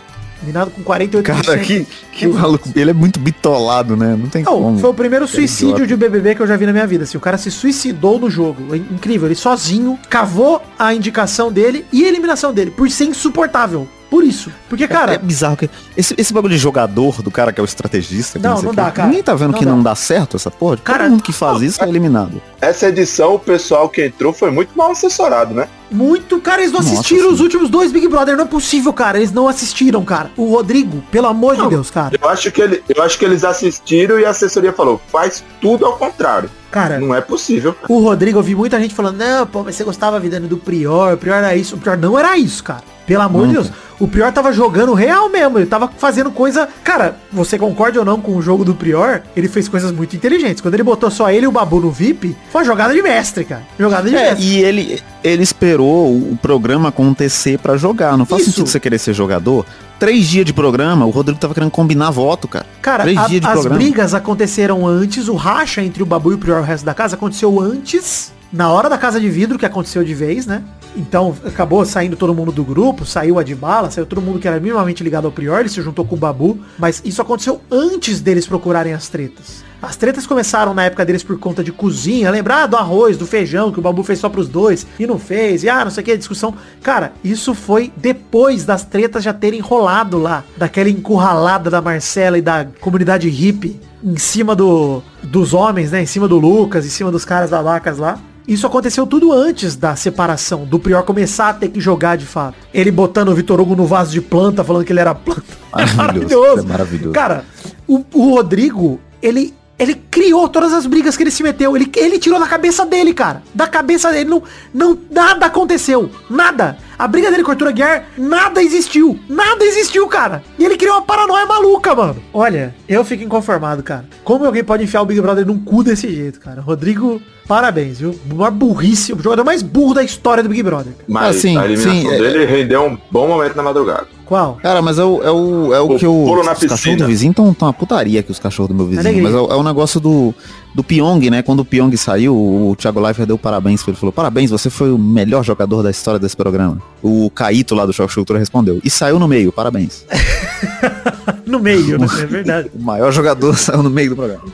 [0.42, 1.22] Eliminado com 48%.
[1.22, 2.68] Cara, que, que maluco.
[2.76, 4.16] Ele é muito bitolado, né?
[4.18, 4.78] Não tem Não, como.
[4.78, 5.86] foi o primeiro Aquele suicídio idiota.
[5.86, 7.04] de BBB que eu já vi na minha vida.
[7.04, 8.74] Assim, o cara se suicidou no jogo.
[8.74, 9.26] É incrível.
[9.26, 13.88] Ele sozinho cavou a indicação dele e a eliminação dele por ser insuportável.
[14.10, 14.50] Por isso.
[14.68, 17.64] Porque, cara, é bizarro que esse, esse bagulho de jogador do cara que é o
[17.64, 18.38] estrategista.
[18.38, 19.08] Não, não dá, cara.
[19.08, 19.70] Ninguém tá vendo Não que dá.
[19.70, 20.76] não dá certo essa porra.
[20.76, 22.40] Cara, Todo mundo que faz isso é eliminado.
[22.60, 25.68] Essa edição, o pessoal que entrou foi muito mal assessorado, né?
[25.88, 27.34] muito, cara, eles não Nossa, assistiram sim.
[27.34, 28.36] os últimos dois Big Brother.
[28.36, 29.18] Não é possível, cara.
[29.18, 30.30] Eles não assistiram, cara.
[30.36, 31.68] O Rodrigo, pelo amor de Não.
[31.68, 32.18] Deus, cara.
[32.20, 35.86] Eu acho, que ele, eu acho que eles assistiram e a assessoria falou, faz tudo
[35.86, 36.50] ao contrário.
[36.70, 37.74] Cara, Não é possível.
[37.88, 41.14] o Rodrigo, eu vi muita gente falando, não, pô, mas você gostava vida do Prior,
[41.14, 41.76] o Prior era isso.
[41.76, 42.82] O Prior não era isso, cara.
[43.06, 43.62] Pelo amor de Nunca.
[43.68, 43.72] Deus.
[43.98, 45.58] O Prior tava jogando real mesmo.
[45.58, 46.68] Ele tava fazendo coisa.
[46.84, 49.22] Cara, você concorda ou não com o jogo do Prior?
[49.34, 50.60] Ele fez coisas muito inteligentes.
[50.60, 53.44] Quando ele botou só ele e o Babu no VIP, foi uma jogada de mestre,
[53.46, 53.62] cara.
[53.78, 54.44] Jogada de É, mestre.
[54.46, 58.18] e ele, ele esperou o programa acontecer pra jogar.
[58.18, 58.50] Não faz Isso.
[58.50, 59.64] sentido você querer ser jogador.
[59.98, 62.66] Três dias de programa, o Rodrigo tava querendo combinar voto, cara.
[62.82, 63.76] Cara, Três a- dias de as programa.
[63.76, 66.92] brigas aconteceram antes, o racha entre o Babu e o Prior e o resto da
[66.92, 70.64] casa aconteceu antes, na hora da casa de vidro, que aconteceu de vez, né?
[70.96, 74.48] Então acabou saindo todo mundo do grupo, saiu a de bala, saiu todo mundo que
[74.48, 78.18] era minimamente ligado ao Prior, ele se juntou com o Babu, mas isso aconteceu antes
[78.20, 79.62] deles procurarem as tretas.
[79.82, 83.70] As tretas começaram na época deles por conta de cozinha, lembrar do arroz, do feijão,
[83.70, 86.04] que o Babu fez só pros dois e não fez, e ah, não sei o
[86.06, 86.54] que, discussão.
[86.82, 92.42] Cara, isso foi depois das tretas já terem rolado lá, daquela encurralada da Marcela e
[92.42, 96.02] da comunidade hippie em cima do, dos homens, né?
[96.02, 98.18] Em cima do Lucas, em cima dos caras da vacas lá.
[98.46, 102.56] Isso aconteceu tudo antes da separação, do Prior começar a ter que jogar de fato.
[102.72, 105.42] Ele botando o Vitor Hugo no vaso de planta, falando que ele era planta.
[105.96, 107.12] Maravilhoso, é maravilhoso.
[107.12, 107.44] Cara,
[107.86, 111.76] o, o Rodrigo, ele, ele criou todas as brigas que ele se meteu.
[111.76, 113.42] Ele, ele tirou da cabeça dele, cara.
[113.52, 114.30] Da cabeça dele.
[114.30, 114.42] Não,
[114.72, 116.08] não, nada aconteceu.
[116.30, 116.78] Nada.
[116.98, 119.18] A briga dele com o Arthur Aguiar, nada existiu.
[119.28, 120.42] Nada existiu, cara.
[120.58, 122.16] E ele criou uma paranoia maluca, mano.
[122.32, 124.04] Olha, eu fico inconformado, cara.
[124.24, 126.60] Como alguém pode enfiar o Big Brother num cu desse jeito, cara?
[126.62, 128.18] Rodrigo, parabéns, viu?
[128.30, 129.12] Uma burrice.
[129.12, 130.92] O jogador mais burro da história do Big Brother.
[131.06, 134.06] Mas Ah, sim, a eliminação sim, é- dele rendeu um bom momento na madrugada.
[134.24, 134.56] Qual?
[134.60, 136.80] Cara, mas é o, é o, é o O que o, pulo na os cachorros
[136.80, 136.96] piscina.
[136.96, 139.22] do vizinho estão tão uma putaria que os cachorros do meu vizinho.
[139.22, 140.34] Mas é, o- é o negócio do,
[140.74, 141.42] do Pyong, né?
[141.42, 144.00] Quando o Pyong saiu, o, Thiago Leifert deu parabéns pra ele.
[144.00, 146.82] Falou, parabéns, você foi o melhor jogador da história desse programa.
[147.02, 148.80] O Caíto lá do Choque Cultura respondeu.
[148.82, 150.04] E saiu no meio, parabéns.
[151.46, 152.06] No meio, né?
[152.20, 152.70] É verdade.
[152.74, 154.44] O maior jogador saiu no meio do programa.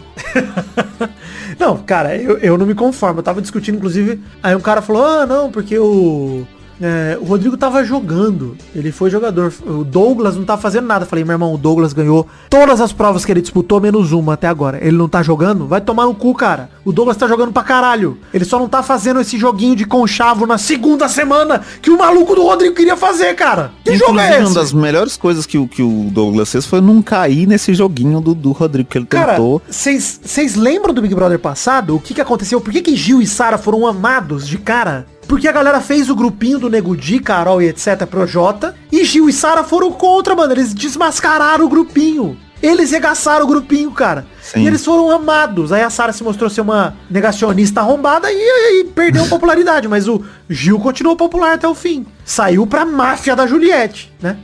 [1.59, 3.21] Não, cara, eu, eu não me conformo.
[3.21, 6.47] Eu tava discutindo, inclusive, aí um cara falou, ah, não, porque o.
[6.83, 8.57] é, o Rodrigo tava jogando.
[8.75, 9.53] Ele foi jogador.
[9.65, 11.07] O Douglas não tá fazendo nada.
[11.07, 14.49] Falei, meu irmão, o Douglas ganhou todas as provas que ele disputou, menos uma até
[14.49, 14.79] agora.
[14.85, 15.67] Ele não tá jogando?
[15.67, 16.69] Vai tomar no cu, cara.
[16.85, 18.19] O Douglas tá jogando pra caralho.
[18.35, 22.35] Ele só não tá fazendo esse joguinho de conchavo na segunda semana que o maluco
[22.35, 23.71] do Rodrigo queria fazer, cara.
[23.85, 24.53] Que jogo é Inclusive, esse?
[24.53, 28.21] uma das melhores coisas que, o- que o Douglas fez foi não cair nesse joguinho
[28.21, 29.63] do, do Rodrigo que ele Cara, tentou.
[29.69, 31.95] vocês lembram do Big Brother passado?
[31.97, 32.61] O que que aconteceu?
[32.61, 35.07] Por que que Gil e Sara foram amados de cara?
[35.27, 38.75] Porque a galera fez o grupinho do Nego Di, Carol e etc pro Jota.
[38.91, 40.53] E Gil e Sara foram contra, mano.
[40.53, 42.37] Eles desmascararam o grupinho.
[42.63, 44.25] Eles regaçaram o grupinho, cara.
[44.41, 44.61] Sim.
[44.61, 45.73] E eles foram amados.
[45.73, 49.89] Aí a Sarah se mostrou ser uma negacionista arrombada e aí perdeu popularidade.
[49.89, 52.07] Mas o Gil continuou popular até o fim.
[52.25, 54.37] Saiu pra máfia da Juliette, né?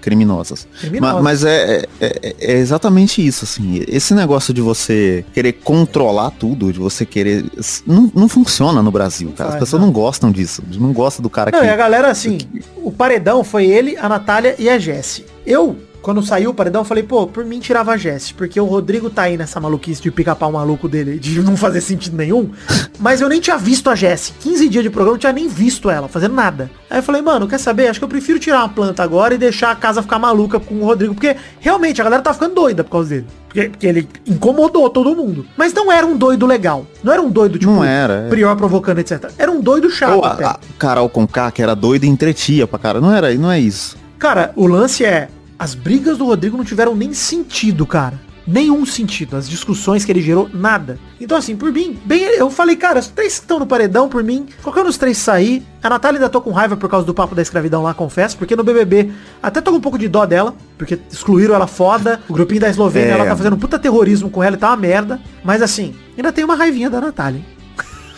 [0.00, 0.66] Criminosas.
[0.80, 1.14] Criminosas.
[1.16, 3.84] Ma- Mas é, é- é exatamente isso, assim.
[3.86, 7.44] Esse negócio de você querer controlar tudo, de você querer.
[7.86, 9.50] Não, não funciona no Brasil, cara.
[9.50, 9.86] As pessoas não.
[9.88, 10.62] não gostam disso.
[10.74, 11.66] Não gostam do cara Não, que.
[11.66, 12.38] e a galera, assim,
[12.76, 15.24] o paredão foi ele, a Natália e a Jesse.
[15.46, 19.10] Eu, quando saiu o paredão, falei, pô, por mim tirava a Jesse, porque o Rodrigo
[19.10, 22.50] tá aí nessa maluquice de pica-pau maluco dele, de não fazer sentido nenhum.
[22.98, 24.32] Mas eu nem tinha visto a Jesse.
[24.40, 26.70] 15 dias de programa, eu não tinha nem visto ela, fazendo nada.
[26.88, 27.88] Aí eu falei, mano, quer saber?
[27.88, 30.76] Acho que eu prefiro tirar uma planta agora e deixar a casa ficar maluca com
[30.76, 33.26] o Rodrigo, porque realmente a galera tá ficando doida por causa dele.
[33.46, 35.44] Porque, porque ele incomodou todo mundo.
[35.56, 36.86] Mas não era um doido legal.
[37.02, 38.28] Não era um doido, tipo, Não era, é.
[38.28, 39.30] prior provocando, etc.
[39.36, 40.44] Era um doido chato Ou a, até.
[40.44, 43.00] a Carol Conká, que era doida e entretia pra cara.
[43.00, 43.96] Não era, não é isso.
[44.18, 45.28] Cara, o lance é,
[45.60, 48.18] as brigas do Rodrigo não tiveram nem sentido, cara.
[48.46, 49.36] Nenhum sentido.
[49.36, 50.98] As discussões que ele gerou, nada.
[51.20, 54.24] Então, assim, por mim, bem, eu falei, cara, os três que estão no paredão, por
[54.24, 55.62] mim, qualquer um dos três sair.
[55.82, 58.56] A Natália ainda tô com raiva por causa do papo da escravidão lá, confesso, porque
[58.56, 62.20] no BBB até tô com um pouco de dó dela, porque excluíram ela foda.
[62.26, 63.14] O grupinho da Eslovênia, É.
[63.16, 65.20] ela tá fazendo um puta terrorismo com ela e tá uma merda.
[65.44, 67.44] Mas, assim, ainda tem uma raivinha da Natália, hein?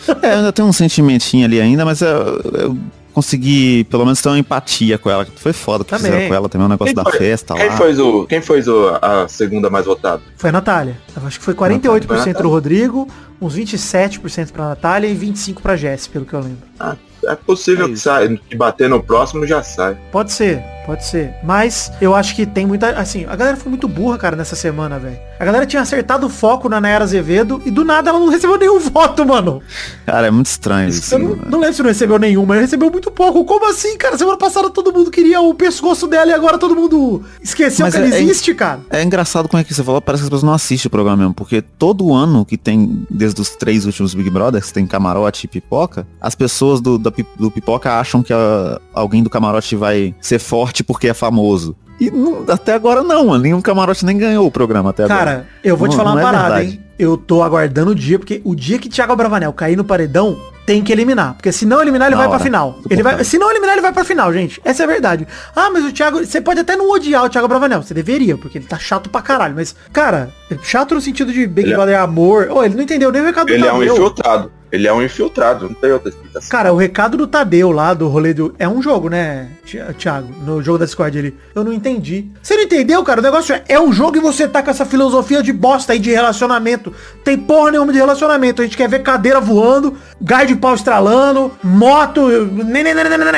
[0.23, 2.07] É, ainda tenho um sentimentinho ali ainda, mas eu,
[2.53, 2.77] eu
[3.13, 5.25] consegui pelo menos ter uma empatia com ela.
[5.35, 6.11] Foi foda que Também.
[6.11, 7.19] fizeram com ela também, o negócio Quem da foi?
[7.19, 7.77] festa Quem lá.
[7.77, 10.21] foi, o, quem foi o, a segunda mais votada?
[10.37, 10.97] Foi a Natália.
[11.15, 12.33] Eu acho que foi 48% Natália.
[12.35, 13.07] pro Rodrigo,
[13.41, 16.63] uns 27% pra Natália e 25% pra Jess, pelo que eu lembro.
[16.79, 16.95] Ah,
[17.27, 19.97] é possível É que, saia, que bater no próximo já sai.
[20.11, 21.33] Pode ser, pode ser.
[21.43, 22.89] Mas eu acho que tem muita.
[22.91, 25.17] Assim, a galera foi muito burra, cara, nessa semana, velho.
[25.39, 28.57] A galera tinha acertado o foco na Nayara Azevedo e do nada ela não recebeu
[28.57, 29.61] nenhum voto, mano.
[30.05, 31.13] Cara, é muito estranho isso.
[31.15, 33.43] Eu não, não lembro se não recebeu nenhum, mas recebeu muito pouco.
[33.43, 34.17] Como assim, cara?
[34.17, 38.01] Semana passada todo mundo queria o pescoço dela e agora todo mundo esqueceu Mas que
[38.01, 38.79] é- ela é- existe, cara.
[38.89, 41.17] É engraçado como é que você falou, parece que as pessoas não assistem o programa
[41.17, 45.49] mesmo, porque todo ano que tem, desde os três últimos Big Brothers, tem camarote e
[45.49, 50.39] pipoca, as pessoas do, da do pipoca acham que a- alguém do camarote vai ser
[50.39, 51.75] forte porque é famoso.
[51.99, 55.19] E não- até agora não, mano, nenhum camarote nem ganhou o programa até agora.
[55.19, 56.71] Cara, eu vou te Não- falar não uma é parada, verdade.
[56.77, 56.83] hein?
[56.97, 60.81] Eu tô aguardando o dia, porque o dia que Thiago Bravanel cair no paredão, tem
[60.81, 61.33] que eliminar.
[61.33, 62.43] Porque se não eliminar, ele Na vai pra hora.
[62.43, 62.71] final.
[62.73, 64.61] Muito Ele vai, se não eliminar, ele vai pra final, gente.
[64.63, 65.27] Essa é a verdade.
[65.55, 67.83] Ah, mas o Thiago, você pode até não odiar o Thiago Bravanel.
[67.83, 69.55] Você deveria, porque ele tá chato pra caralho.
[69.55, 70.29] Mas, cara,
[70.63, 72.47] chato no sentido de Big Ele é- Brother amor.
[72.49, 74.51] Ô, ele não entendeu nem o recado Ele do é um infiltrado.
[74.73, 76.49] Ele é um infiltrado, não tem outra explicação.
[76.49, 78.55] Cara, o recado do Tadeu lá, do rolê do...
[78.57, 80.33] É um jogo, né, Thi- Thiago?
[80.43, 81.37] No jogo da Discord ele.
[81.53, 82.25] Eu não entendi.
[82.41, 83.19] Você não entendeu, cara?
[83.19, 85.99] O negócio é, é um jogo e você tá com essa filosofia de bosta aí
[85.99, 86.91] de relacionamento.
[87.23, 88.63] Tem porra nenhuma de relacionamento.
[88.63, 92.27] A gente quer ver cadeira voando, gás de pau estralando, moto...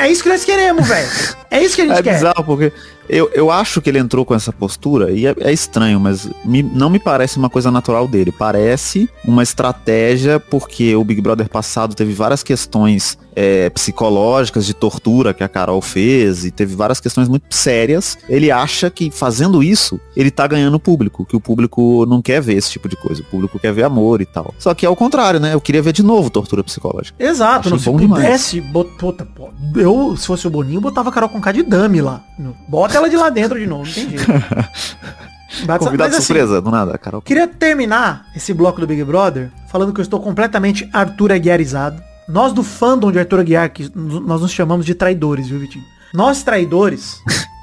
[0.00, 1.08] É isso que nós queremos, velho.
[1.50, 2.14] É isso que a gente É quer.
[2.14, 2.72] bizarro, porque
[3.08, 6.62] eu, eu acho que ele entrou com essa postura, e é, é estranho, mas me-
[6.62, 8.32] não me parece uma coisa natural dele.
[8.32, 15.34] Parece uma estratégia, porque o Big Brother passado teve várias questões é, psicológicas de tortura
[15.34, 18.16] que a Carol fez, e teve várias questões muito sérias.
[18.28, 22.54] Ele acha que fazendo isso, ele tá ganhando público, que o público não quer ver
[22.54, 23.20] esse tipo de coisa.
[23.20, 24.54] O público quer ver amor e tal.
[24.58, 25.52] Só que é o contrário, né?
[25.52, 27.22] Eu queria ver de novo tortura psicológica.
[27.22, 31.12] Exato, Achei não se pudesse, bot, puta, pô, eu, se fosse o Boninho, botava a
[31.12, 32.24] Carol com K de dame lá.
[32.68, 33.90] Bota ela de lá dentro de novo.
[35.64, 37.22] Mas, Convidado mas, assim, surpresa, do nada, Carol.
[37.22, 42.02] Queria terminar esse bloco do Big Brother falando que eu estou completamente Arthur Aguiarizado.
[42.28, 45.84] Nós do fandom de Arthur Aguiar, que nós nos chamamos de traidores, viu, Vitinho?
[46.12, 47.22] Nós traidores.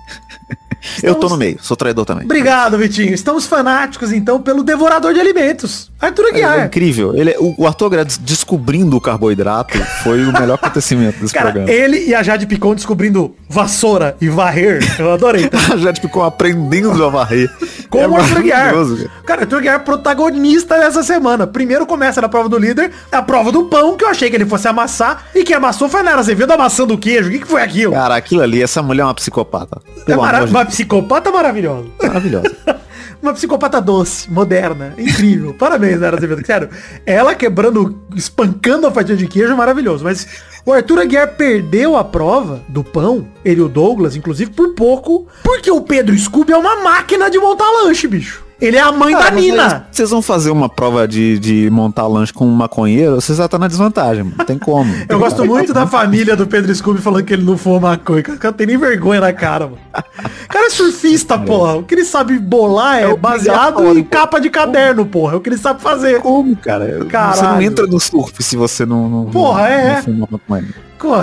[1.01, 2.25] Eu tô estamos- no meio, sou traidor também.
[2.25, 3.13] Obrigado, Vitinho.
[3.13, 5.91] Estamos fanáticos, então, pelo devorador de alimentos.
[5.99, 6.65] Arthur É Aguiar.
[6.65, 7.15] incrível.
[7.15, 11.51] Ele, o, o Arthur Aguiar des- descobrindo o carboidrato foi o melhor acontecimento desse Cara,
[11.51, 11.71] programa.
[11.71, 14.81] ele e a Jade Picon descobrindo vassoura e varrer.
[14.99, 15.47] Eu adorei.
[15.47, 15.57] tá?
[15.73, 17.49] A gente ficou aprendendo a varrer.
[17.89, 18.59] Com É o Arthur Aguiar.
[18.73, 19.41] maravilhoso, cara.
[19.41, 21.47] Arthur Aguiar é protagonista dessa semana.
[21.47, 24.45] Primeiro começa na prova do líder, a prova do pão, que eu achei que ele
[24.45, 27.29] fosse amassar, e quem amassou foi a Nara Azevedo amassando o queijo.
[27.29, 27.93] O que, que foi aquilo?
[27.93, 29.81] Cara, aquilo ali, essa mulher é uma psicopata.
[29.97, 31.87] é Pelo mara- amor de uma psicopata maravilhosa.
[32.01, 32.51] Maravilhosa.
[33.21, 35.53] Uma psicopata doce, moderna, incrível.
[35.57, 36.45] Parabéns, Nara Azevedo.
[36.45, 36.67] Sério,
[37.05, 40.03] ela quebrando, espancando a fatia de queijo é maravilhoso.
[40.03, 40.27] Mas
[40.65, 45.27] o Arthur Aguiar perdeu a prova do pão, ele e o Douglas, inclusive, por pouco,
[45.43, 48.42] porque o Pedro Scooby é uma máquina de montar lanche, bicho.
[48.61, 49.87] Ele é a mãe Cara, da Nina.
[49.91, 53.57] Vocês vão fazer uma prova de, de montar lanche com um maconheiro, você já tá
[53.57, 54.35] na desvantagem, mano.
[54.37, 54.93] Não tem como.
[55.09, 58.23] Eu gosto muito da família do Pedro Scooby falando que ele não fuma maconha.
[58.23, 59.79] Cara, não tem nem vergonha na cara, mano.
[59.93, 61.75] O cara é surfista, porra.
[61.75, 65.33] O que ele sabe bolar é, É baseado em capa de caderno, porra.
[65.33, 66.21] É o que ele sabe fazer.
[66.21, 66.99] Como, cara?
[66.99, 67.55] Você Caralho.
[67.55, 69.09] não entra no surf se você não...
[69.09, 69.95] não Porra, é.
[69.95, 70.73] Não fuma maconha.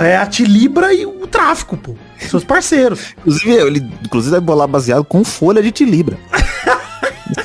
[0.03, 1.95] É a Tilibra e o tráfico, pô.
[2.19, 3.15] Seus parceiros.
[3.25, 6.17] Inclusive, ele inclusive vai bolar baseado com folha de tilibra.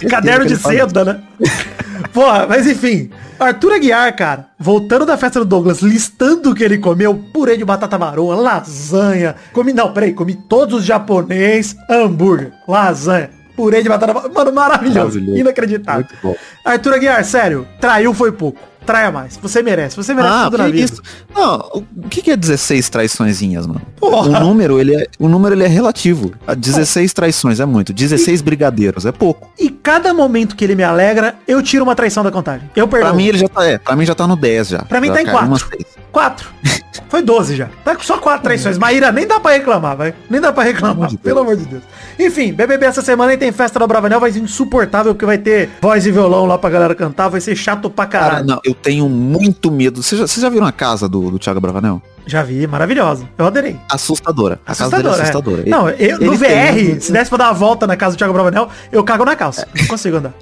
[0.08, 1.20] Caderno de seda, né?
[2.12, 3.10] Porra, mas enfim.
[3.38, 7.64] Arthur Aguiar, cara, voltando da festa do Douglas, listando o que ele comeu, purê de
[7.66, 14.14] batata marrom, lasanha, comi, não, peraí, comi todos os japonês, hambúrguer, lasanha, purê de batata
[14.14, 15.38] marrom, mano, maravilhoso, Maravilhoso.
[15.38, 16.06] inacreditável.
[16.10, 16.34] Muito bom.
[16.64, 20.64] Arthur Aguiar, sério, traiu foi pouco, traia mais, você merece, você merece Ah, tudo na
[20.68, 20.78] vida.
[20.78, 21.02] isso?
[21.34, 23.82] Não, o que que é 16 traiçõezinhas, mano?
[24.00, 24.38] Porra.
[24.38, 26.32] O número, ele é, o número ele é relativo.
[26.46, 27.92] A 16 traições é muito.
[27.92, 29.50] 16 brigadeiros é pouco.
[29.58, 32.70] E cada momento que ele me alegra, eu tiro uma traição da contagem.
[32.74, 33.08] Eu perdoo.
[33.10, 34.78] Pra mim ele já tá, é, pra mim já tá no 10 já.
[34.84, 35.50] Pra mim Já tá em caiu quatro.
[35.52, 35.86] umas seis.
[36.12, 36.48] Quatro.
[37.08, 37.68] Foi 12 já.
[37.84, 38.78] Tá com só quatro traições.
[38.78, 40.14] Maíra, nem dá pra reclamar, vai.
[40.30, 41.82] Nem dá pra reclamar, de pelo amor de Deus.
[42.18, 45.68] Enfim, BBB essa semana aí tem festa da Bravanel, vai ser insuportável, porque vai ter
[45.80, 48.46] voz e violão lá pra galera cantar, vai ser chato pra Cara, caralho.
[48.46, 50.02] não, eu tenho muito medo.
[50.02, 52.00] Vocês já, vocês já viram a casa do, do Thiago Bravanel?
[52.26, 53.28] Já vi, maravilhosa.
[53.38, 53.76] Eu adorei.
[53.90, 54.60] Assustadora.
[54.66, 55.22] A casa dele é Assustador, é.
[55.22, 55.62] assustadora.
[55.66, 58.18] Não, eu, no tem VR, um- se desse pra dar uma volta na casa do
[58.18, 59.66] Thiago Bravanel, eu cago na calça.
[59.78, 60.34] Não consigo andar.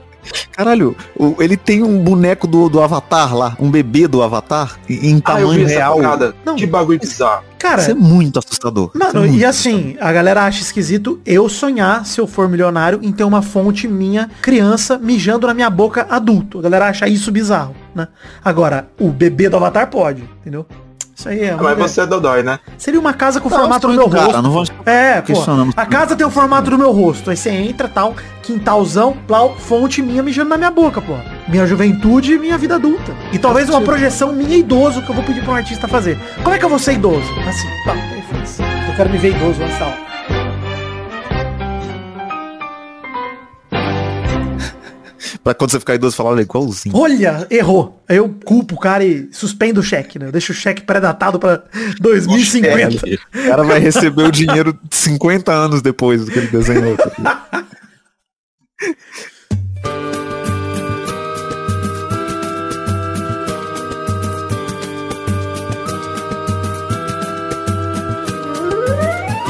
[0.53, 0.97] Caralho,
[1.39, 5.33] ele tem um boneco do, do Avatar lá, um bebê do Avatar, em em Ah,
[5.33, 5.99] tamanho essa real.
[6.45, 6.57] Não.
[6.57, 7.45] Que bagulho bizarro.
[7.59, 8.91] Cara, Isso é muito assustador.
[8.95, 12.47] Isso é Mano, muito e assim, a galera acha esquisito eu sonhar, se eu for
[12.47, 16.59] milionário, em ter uma fonte minha, criança, mijando na minha boca adulto.
[16.59, 18.09] A galera acha isso bizarro, né?
[18.45, 20.67] Agora, o bebê do Avatar pode, entendeu?
[21.15, 22.59] Isso aí é Ah, uma Mas você é Dodói, né?
[22.77, 24.43] Seria uma casa com o Não, formato do meu cara, rosto.
[24.43, 25.33] não vou- É, pô.
[25.77, 27.31] A casa tem o formato do meu rosto.
[27.31, 31.15] Aí você entra, tal, quintalzão, plau, fonte minha mijando na minha boca, pô.
[31.49, 33.13] Minha juventude e minha vida adulta.
[33.33, 36.19] E talvez uma projeção minha idoso que eu vou pedir pra um artista fazer.
[36.43, 37.27] Como é que eu vou ser idoso?
[37.49, 38.59] Assim, pá, aí faz.
[38.89, 40.14] Eu quero me ver idoso antes da hora.
[45.45, 46.97] Pra quando você ficar idoso falar, olha, igualzinho.
[46.97, 48.03] Olha, errou.
[48.09, 50.29] Aí eu culpo o cara e suspendo o cheque, né?
[50.29, 51.63] Eu deixo o cheque pré-datado pra
[52.01, 53.05] 2050.
[53.07, 56.97] O cara vai receber o dinheiro 50 anos depois do que ele desenhou.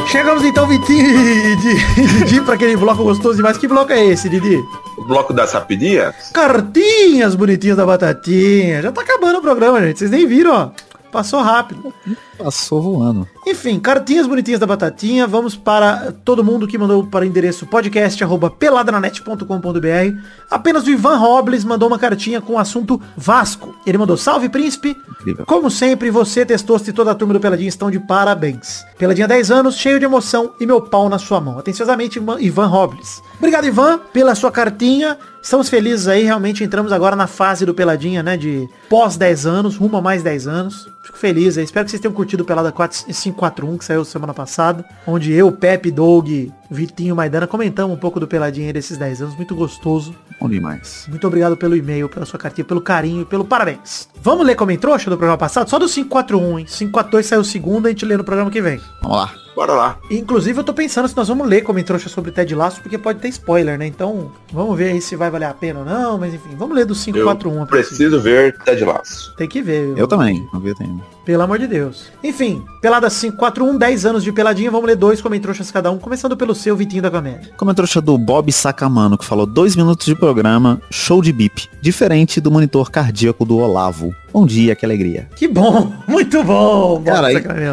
[0.09, 1.57] Chegamos então, Vitinho e
[2.25, 3.57] Didi, pra aquele bloco gostoso demais.
[3.59, 4.61] Que bloco é esse, Didi?
[5.07, 6.31] Bloco das rapidinhas?
[6.33, 8.83] Cartinhas bonitinhas da batatinha.
[8.83, 9.99] Já tá acabando o programa, gente.
[9.99, 10.71] Vocês nem viram, ó.
[11.13, 11.93] Passou rápido.
[12.39, 13.29] Passou voando.
[13.47, 15.27] Enfim, cartinhas bonitinhas da batatinha.
[15.27, 20.19] Vamos para todo mundo que mandou para o endereço podcast arroba peladranet.com.br.
[20.51, 23.75] Apenas o Ivan Robles mandou uma cartinha com o assunto Vasco.
[23.87, 24.97] Ele mandou salve príncipe.
[25.21, 25.47] Incrível.
[25.47, 28.85] Como sempre, você, Testosto e toda a turma do Peladinha estão de parabéns.
[28.99, 31.59] Peladinha 10 anos, cheio de emoção e meu pau na sua mão.
[31.59, 33.23] Atenciosamente, Ivan- Ivan Robles.
[33.39, 35.19] Obrigado, Ivan, pela sua cartinha.
[35.43, 38.35] Estamos felizes aí, realmente entramos agora na fase do Peladinha, né?
[38.35, 40.89] De pós 10 anos, rumo a mais 10 anos.
[41.03, 41.65] Fico feliz aí.
[41.65, 44.85] Espero que vocês tenham curtido o Pelada 4 541, que saiu semana passada.
[45.07, 46.29] Onde eu, Pepe, Doug,
[46.71, 49.37] Vitinho e Maidana comentamos um pouco do Peladinha desses 10 anos.
[49.37, 50.15] Muito gostoso.
[50.41, 51.07] Bom demais.
[51.09, 54.09] Muito obrigado pelo e-mail, pela sua cartinha, pelo carinho e pelo parabéns.
[54.21, 55.69] Vamos ler como em trouxa do programa passado?
[55.69, 56.65] Só do 541, hein?
[56.65, 58.81] 542 saiu segunda, a gente lê no programa que vem.
[59.03, 59.44] Vamos lá.
[59.55, 59.99] Bora lá.
[60.11, 62.99] Inclusive, eu tô pensando se nós vamos ler como em trouxa sobre Ted Lasso, porque
[62.99, 63.87] pode ter spoiler, né?
[63.87, 66.85] Então, vamos ver aí se vai valer a pena ou não, mas enfim, vamos ler
[66.85, 67.63] do Eu 541.
[67.63, 67.97] a princípio.
[67.97, 69.35] preciso ver Ted Laço.
[69.37, 69.97] Tem que ver.
[69.97, 70.45] Eu também.
[70.53, 71.01] Não vi o tempo.
[71.25, 72.07] Pelo amor de Deus.
[72.23, 75.99] Enfim, pelada 541, 10 anos de peladinha, vamos ler dois como em trouxas cada um,
[75.99, 77.53] começando pelo seu Vitinho da Comédia.
[77.57, 81.69] Como a trouxa do Bob Sacamano, que falou dois minutos de programa, show de bip.
[81.81, 84.13] Diferente do monitor cardíaco do Olavo.
[84.35, 85.29] Bom dia, que alegria.
[85.37, 87.01] Que bom, muito bom.
[87.05, 87.29] Cara.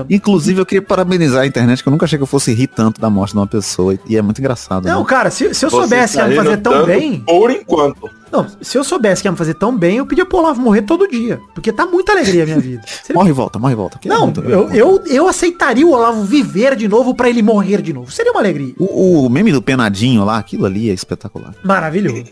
[0.07, 3.01] Inclusive, eu queria parabenizar a internet, que eu nunca achei que eu fosse rir tanto
[3.01, 3.97] da morte de uma pessoa.
[4.07, 4.85] E é muito engraçado.
[4.87, 5.05] Não, né?
[5.07, 7.19] cara, se, se eu Você soubesse que tá ia me fazer tão bem...
[7.21, 8.07] Por enquanto.
[8.31, 10.83] Não, se eu soubesse que ia me fazer tão bem, eu pedia pro Olavo morrer
[10.83, 11.39] todo dia.
[11.55, 12.83] Porque tá muita alegria a minha vida.
[13.09, 13.97] Ele- Morre e volta, morre e volta.
[13.97, 17.41] Que é Não, muito- eu, eu, eu aceitaria o Olavo viver de novo pra ele
[17.41, 18.11] morrer de novo.
[18.11, 18.75] Seria uma alegria.
[18.77, 21.55] O, o meme do penadinho lá, aquilo ali é espetacular.
[21.63, 22.23] Maravilhoso.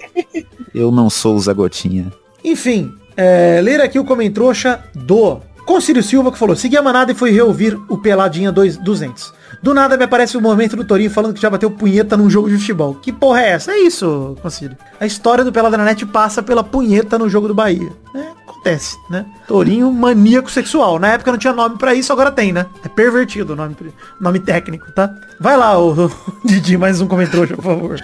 [0.74, 2.14] Eu não sou o Zé Gotinha.
[2.46, 7.16] Enfim, é, ler aqui o comentrouxa do Concílio Silva que falou, segui a manada e
[7.16, 9.34] fui reouvir o Peladinha 2 200.
[9.62, 12.48] Do nada me aparece o momento do Torinho falando que já bateu punheta num jogo
[12.48, 12.96] de futebol.
[12.96, 13.74] Que porra é essa?
[13.74, 14.78] É isso, Concílio.
[15.02, 15.78] A história do Pelada
[16.14, 17.92] passa pela punheta no jogo do Bahia.
[18.16, 19.26] É, acontece, né?
[19.48, 21.00] Torinho maníaco sexual.
[21.00, 22.68] Na época não tinha nome pra isso, agora tem, né?
[22.84, 23.76] É pervertido o nome,
[24.20, 25.14] nome técnico, tá?
[25.40, 26.12] Vai lá, o, o
[26.46, 28.00] Didi, mais um comentrouxa, por favor.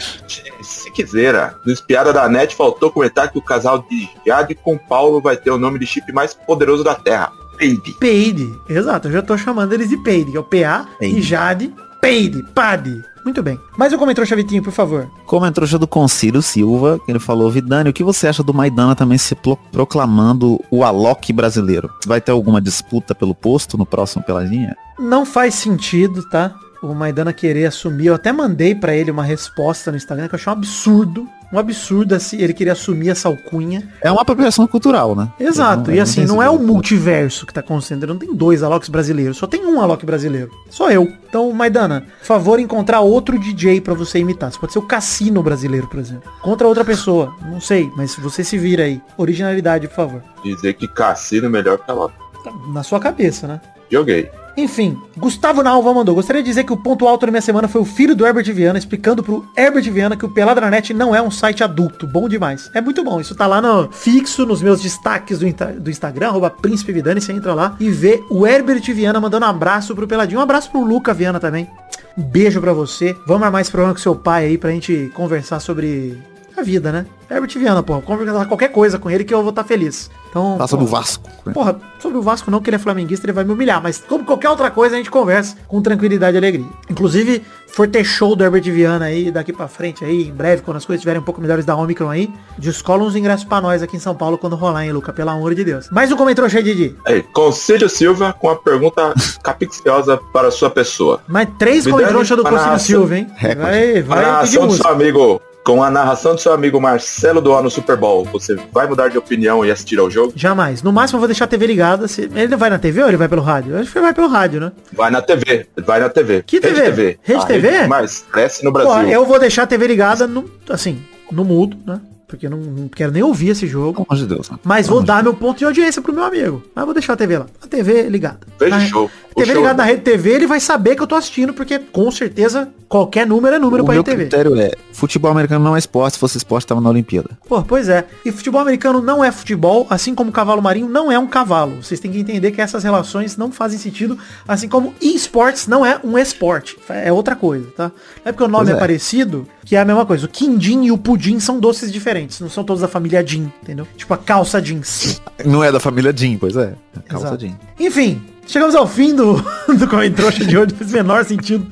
[0.62, 5.22] Se quiser, no Espiada da Net faltou comentar que o casal de Jade com Paulo
[5.22, 7.32] vai ter o nome de chip mais poderoso da Terra.
[7.53, 7.95] Baby.
[7.99, 8.53] Peide.
[8.68, 11.20] Exato, eu já tô chamando eles de Peide, que é o PA Peide.
[11.20, 11.74] e Jade.
[12.06, 13.03] Peide, Pade.
[13.24, 13.60] Muito bem.
[13.76, 15.10] Mais um comentário, Chavitinho, por favor.
[15.51, 19.18] Trouxa do Concílio Silva, que ele falou, Vidani, o que você acha do Maidana também
[19.18, 21.89] se pro- proclamando o Alok brasileiro?
[22.06, 24.76] Vai ter alguma disputa pelo posto no próximo Peladinha?
[24.99, 26.53] Não faz sentido, tá?
[26.84, 28.06] O Maidana querer assumir.
[28.06, 31.28] Eu até mandei pra ele uma resposta no Instagram que eu achei um absurdo.
[31.54, 33.88] Um absurdo assim, ele queria assumir essa alcunha.
[34.02, 35.30] É uma apropriação cultural, né?
[35.39, 36.66] Exato, Não- e assim, tem não é o jeito.
[36.68, 40.50] multiverso que tá acontecendo, não tem dois Aloks brasileiros, só tem um Alok brasileiro.
[40.70, 41.12] Só eu.
[41.30, 44.52] Então, Maidana, favor encontrar outro DJ pra você imitar.
[44.52, 46.32] Você pode ser o Cassino brasileiro, por exemplo.
[46.41, 49.02] Contra outra pessoa, não sei, mas você se vira aí.
[49.18, 50.24] Originalidade, por favor.
[50.43, 52.16] Dizer que Cassino é melhor que a Loki.
[52.43, 53.60] Tá Na sua cabeça, né?
[53.91, 54.30] Joguei.
[54.58, 56.16] Enfim, Gustavo Nalva mandou.
[56.16, 58.53] Gostaria de dizer que o ponto alto da minha semana foi o filho do Herbert
[58.53, 62.08] Viana explicando pro Herbert Viana que o Peladranet não é um site adulto.
[62.08, 62.72] Bom demais.
[62.74, 63.20] É muito bom.
[63.20, 65.45] Isso tá lá no fixo, nos meus destaques do,
[65.80, 67.20] do Instagram, arroba Príncipe Vidani.
[67.20, 70.39] Você entra lá e vê o Herbert Viana mandando um abraço pro Peladinho.
[70.39, 71.70] Um abraço pro Luca Viana também.
[72.18, 73.16] Um beijo pra você.
[73.28, 76.18] Vamos armar esse programa com seu pai aí pra gente conversar sobre
[76.58, 77.06] a vida, né?
[77.30, 77.99] Herbert Viana, pô.
[78.01, 80.10] Conversar qualquer coisa com ele que eu vou estar feliz.
[80.30, 81.30] Então, Tá sobre o Vasco.
[81.53, 83.82] Porra, sobre o Vasco não, que ele é flamenguista, ele vai me humilhar.
[83.82, 86.68] Mas como qualquer outra coisa, a gente conversa com tranquilidade e alegria.
[86.89, 90.78] Inclusive, for ter show do Herbert Viana aí, daqui pra frente aí, em breve, quando
[90.78, 93.95] as coisas estiverem um pouco melhores da Omicron aí, descola uns ingressos pra nós aqui
[93.97, 95.12] em São Paulo quando rolar, hein, Luca?
[95.14, 95.89] Pelo amor de Deus.
[95.89, 96.95] Mais um comentário cheio, Didi.
[97.06, 101.22] Aí, Concílio Silva com a pergunta capiciosa para sua pessoa.
[101.28, 102.80] Mais três comentários do Conselho.
[102.80, 103.28] Silva, hein?
[103.36, 103.62] Recorde.
[103.62, 107.41] Vai, a vai pedir narração do seu amigo, com a narração do seu amigo Marcelo
[107.41, 110.32] do no Super Bowl, você vai mudar de opinião e assistir ao jogo?
[110.36, 110.84] Jamais.
[110.84, 112.07] No máximo eu vou deixar a TV ligada.
[112.07, 112.22] Se...
[112.22, 113.74] Ele não vai na TV ou ele vai pelo rádio?
[113.74, 114.72] Eu acho que ele vai pelo rádio, né?
[114.93, 116.43] Vai na TV, vai na TV.
[116.43, 116.84] Que Rede TV?
[116.84, 117.20] TV.
[117.24, 117.80] Rede TV?
[117.80, 118.93] que mais cresce no Brasil.
[118.93, 121.01] Pô, eu vou deixar a TV ligada, no, assim,
[121.32, 121.99] no mudo, né?
[122.36, 124.05] Porque eu não, não quero nem ouvir esse jogo.
[124.05, 124.49] Pelo amor de Deus.
[124.49, 124.59] né?
[124.63, 126.63] Mas Pelo vou dar meu ponto de audiência pro meu amigo.
[126.75, 127.45] Mas vou deixar a TV lá.
[127.63, 128.39] A TV ligada.
[128.59, 129.11] O show.
[129.33, 131.77] O TV show- ligada na rede TV, ele vai saber que eu tô assistindo, porque
[131.79, 134.17] com certeza qualquer número é número O pra rede TV.
[134.23, 137.31] critério é, futebol americano não é esporte, se fosse esporte tava na Olimpíada.
[137.47, 138.05] Pô, pois é.
[138.23, 141.83] E futebol americano não é futebol, assim como cavalo marinho não é um cavalo.
[141.83, 144.17] Vocês têm que entender que essas relações não fazem sentido,
[144.47, 146.77] assim como esportes não é um esporte.
[146.89, 147.91] É outra coisa, tá?
[148.23, 148.75] Não é porque o nome é.
[148.75, 148.77] é.
[148.77, 150.25] parecido que é a mesma coisa.
[150.27, 152.24] O quindim e o pudim são doces diferentes.
[152.39, 153.88] Não são todos da família Jean, entendeu?
[153.95, 155.21] Tipo a calça jeans.
[155.43, 156.73] Não é da família Jean, pois é.
[157.07, 157.45] Calça Exato.
[157.45, 157.55] Jean.
[157.80, 159.36] Enfim, chegamos ao fim do,
[159.67, 160.76] do de hoje.
[160.76, 161.65] Fez menor sentido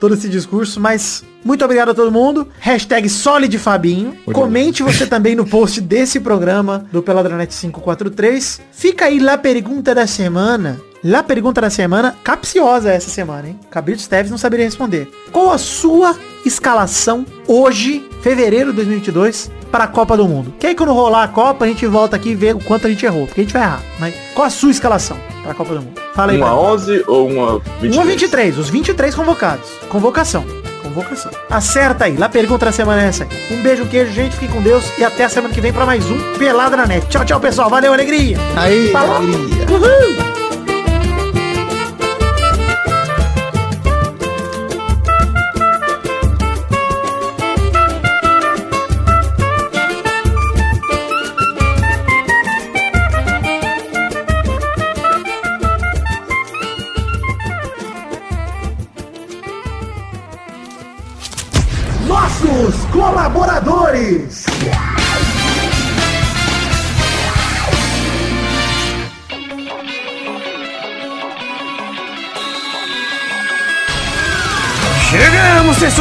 [0.00, 2.48] todo esse discurso, mas muito obrigado a todo mundo.
[2.58, 4.16] Hashtag SolidFabinho.
[4.32, 8.60] Comente você também no post desse programa do Peladranet 543.
[8.72, 10.80] Fica aí lá a pergunta da semana.
[11.04, 13.60] Lá a pergunta da semana, capciosa essa semana, hein?
[13.70, 15.06] Cabrito Teves não saberia responder.
[15.30, 20.54] Qual a sua escalação hoje, fevereiro de 2022, para a Copa do Mundo?
[20.58, 22.90] Que aí quando rolar a Copa, a gente volta aqui e vê o quanto a
[22.90, 23.26] gente errou.
[23.26, 23.82] Porque a gente vai errar.
[23.98, 26.00] Mas qual a sua escalação para a Copa do Mundo?
[26.14, 26.38] Fala aí.
[26.38, 26.62] Uma pra mim.
[26.62, 27.96] 11 ou uma 23?
[27.96, 29.68] 1 a 23, os 23 convocados.
[29.90, 30.42] Convocação.
[30.82, 31.30] Convocação.
[31.50, 32.16] Acerta aí.
[32.16, 33.30] Lá pergunta da semana é essa aí.
[33.54, 34.36] Um beijo, um queijo, gente.
[34.36, 34.90] Fique com Deus.
[34.98, 37.06] E até a semana que vem para mais um Pelada na Net.
[37.08, 37.68] Tchau, tchau, pessoal.
[37.68, 38.38] Valeu, alegria.
[38.56, 39.16] Aí, Falou.
[39.16, 39.66] alegria.
[39.70, 40.33] Uhul.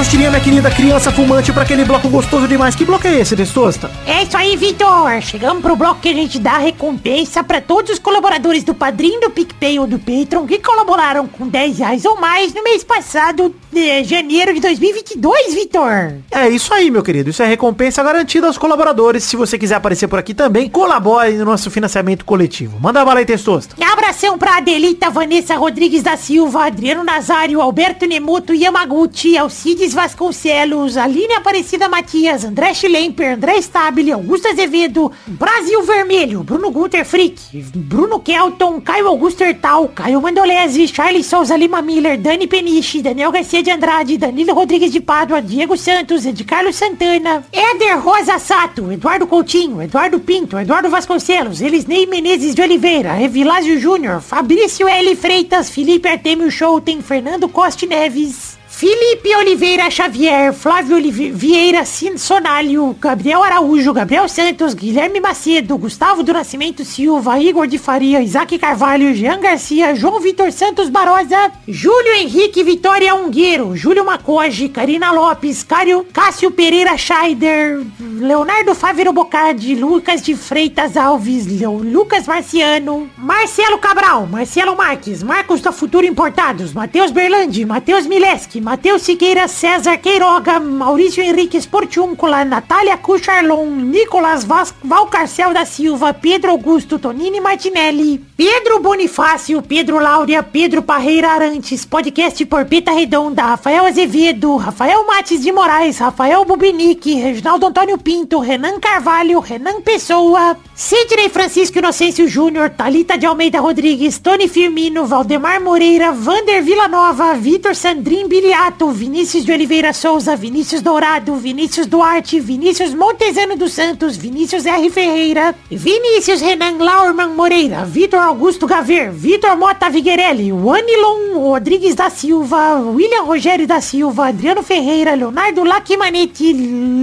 [0.04, 2.76] Testosterinha, minha querida criança fumante, para aquele bloco gostoso demais.
[2.76, 3.90] Que bloco é esse, Testosta?
[4.06, 5.22] É isso aí, Vitor.
[5.22, 9.30] Chegamos pro bloco que a gente dá recompensa pra todos os colaboradores do Padrinho, do
[9.30, 14.04] PicPay ou do Patreon que colaboraram com 10 reais ou mais no mês passado, de
[14.04, 16.16] janeiro de 2022, Vitor.
[16.30, 17.30] É isso aí, meu querido.
[17.30, 19.24] Isso é recompensa garantida aos colaboradores.
[19.24, 22.78] Se você quiser aparecer por aqui também, colabore no nosso financiamento coletivo.
[22.78, 23.76] Manda bala aí, Testosta.
[23.94, 31.36] Abração pra Adelita, Vanessa Rodrigues da Silva, Adriano Nazário, Alberto Nemoto Yamaguchi, Alcides Vasconcelos, Aline
[31.36, 37.40] Aparecida Matias, André Schlemper, André Stabile, Augusto Azevedo, Brasil Vermelho, Bruno Gunter Frick,
[37.76, 43.62] Bruno Kelton, Caio Augusto Hertal, Caio Mandolese, Charles Souza Lima Miller, Dani Peniche, Daniel Garcia
[43.62, 49.28] de Andrade, Danilo Rodrigues de Pádua, Diego Santos, Ed Carlos Santana, Éder Rosa Sato, Eduardo
[49.28, 55.16] Coutinho, Eduardo Pinto, Eduardo Vasconcelos, Elisnei Menezes de Oliveira, Evilásio Júnior, Fabrício L.
[55.16, 61.84] Freitas, Felipe Artemio Schouten, Fernando Costa Neves, Felipe Oliveira Xavier, Flávio Olive- Vieira
[62.18, 68.58] Sonalho, Gabriel Araújo, Gabriel Santos, Guilherme Macedo, Gustavo do Nascimento Silva, Igor de Faria, Isaac
[68.58, 75.64] Carvalho, Jean Garcia, João Vitor Santos Barosa, Júlio Henrique Vitória Ungueiro, Júlio Macoge, Karina Lopes,
[75.64, 83.78] Cário, Cássio Pereira Scheider, Leonardo Fávero Bocardi, Lucas de Freitas Alves, Leo- Lucas Marciano, Marcelo
[83.78, 90.58] Cabral, Marcelo Marques, Marcos da Futuro Importados, Matheus Berlandi, Matheus Mileski, Matheus Siqueira, César Queiroga,
[90.58, 98.80] Maurício Henrique Sportiúncula, Natália Cucharlon, Nicolas Vas Valcarcel da Silva, Pedro Augusto Tonini Martinelli, Pedro
[98.80, 105.52] Bonifácio, Pedro Láurea, Pedro Parreira Arantes, podcast por Pita Redonda, Rafael Azevedo, Rafael Mates de
[105.52, 113.18] Moraes, Rafael Bubinique, Reginaldo Antônio Pinto, Renan Carvalho, Renan Pessoa, Sidney Francisco Inocêncio Júnior, Talita
[113.18, 119.92] de Almeida Rodrigues, Tony Firmino, Valdemar Moreira, Vander Villanova, Vitor Sandrin Biliato, Vinícius de Oliveira
[119.94, 124.92] Souza, Vinícius Dourado, Vinícius Duarte, Vinícius Montezano dos Santos, Vinícius R.
[124.92, 132.76] Ferreira, Vinícius Renan Laurman Moreira, Vitor Augusto Gaver, Vitor Mota Viguerelli, Wanilon Rodrigues da Silva,
[132.80, 136.54] William Rogério da Silva, Adriano Ferreira, Leonardo Lacimanetti,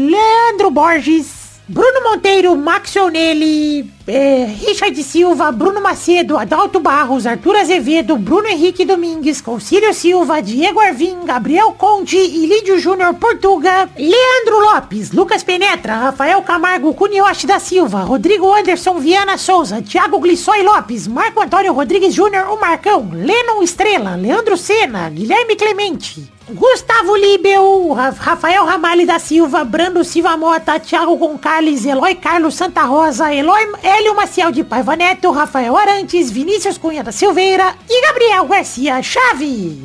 [0.08, 1.26] Leandro Borges,
[1.66, 8.84] Bruno Monteiro, Max Onelli, é, Richard Silva, Bruno Macedo, Adalto Barros, Arthur Azevedo, Bruno Henrique
[8.84, 16.42] Domingues, Concílio Silva, Diego Arvim, Gabriel Conde, Ilídio Júnior Portuga, Leandro Lopes, Lucas Penetra, Rafael
[16.42, 22.48] Camargo, Cunioche da Silva, Rodrigo Anderson Viana Souza, Thiago Glissói Lopes, Marco Antônio Rodrigues Júnior,
[22.50, 29.62] o Marcão, Lennon Estrela, Leandro Sena, Guilherme Clemente, Gustavo Libel, Ra- Rafael Ramalho da Silva,
[29.62, 33.66] Brando Silva Mota, Thiago Gonçalves, Eloy Carlos Santa Rosa, Eloy
[34.00, 39.76] Hélio Maciel de Paiva Neto, Rafael Arantes, Vinícius Cunha da Silveira e Gabriel Garcia Chaves.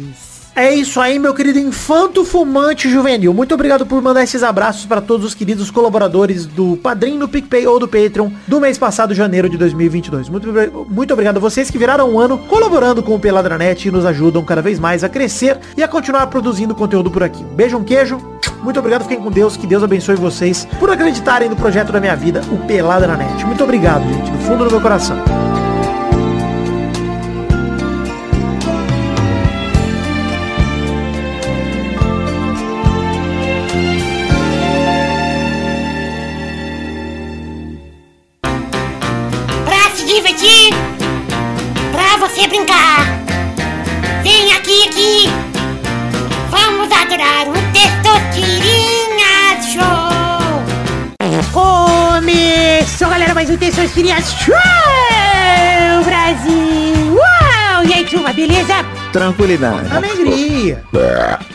[0.56, 3.34] É isso aí, meu querido infanto fumante juvenil.
[3.34, 7.68] Muito obrigado por mandar esses abraços para todos os queridos colaboradores do Padrim, do PicPay
[7.68, 10.30] ou do Patreon do mês passado, janeiro de 2022.
[10.30, 10.48] Muito,
[10.90, 14.46] muito obrigado a vocês que viraram um ano colaborando com o Peladranet e nos ajudam
[14.46, 17.44] cada vez mais a crescer e a continuar produzindo conteúdo por aqui.
[17.44, 18.35] Beijo, um queijo.
[18.66, 22.16] Muito obrigado, fiquem com Deus, que Deus abençoe vocês por acreditarem no projeto da minha
[22.16, 23.46] vida, o Peladranet.
[23.46, 25.45] Muito obrigado, gente, do fundo do meu coração.
[53.56, 54.54] Um Testosterinha Show,
[56.04, 57.16] Brasil.
[57.16, 57.86] Uau!
[57.86, 58.74] E aí, turma, beleza?
[59.14, 59.96] Tranquilidade.
[59.96, 60.84] Alegria.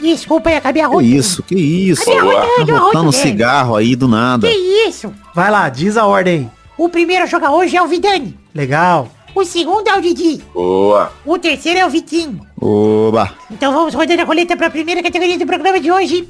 [0.00, 2.06] Desculpa aí, acabei a Que isso, que isso.
[2.06, 2.78] Cadê a Boa.
[2.78, 2.92] roupa?
[2.92, 4.48] Tá cigarro aí do nada.
[4.48, 5.12] Que isso?
[5.34, 6.50] Vai lá, diz a ordem.
[6.78, 8.34] O primeiro a jogar hoje é o Vidani.
[8.54, 9.06] Legal.
[9.34, 10.42] O segundo é o Didi.
[10.52, 11.12] Boa.
[11.24, 12.40] O terceiro é o Vitinho.
[12.60, 13.32] Oba.
[13.50, 16.28] Então vamos rodando a coleta para a primeira categoria do programa de hoje.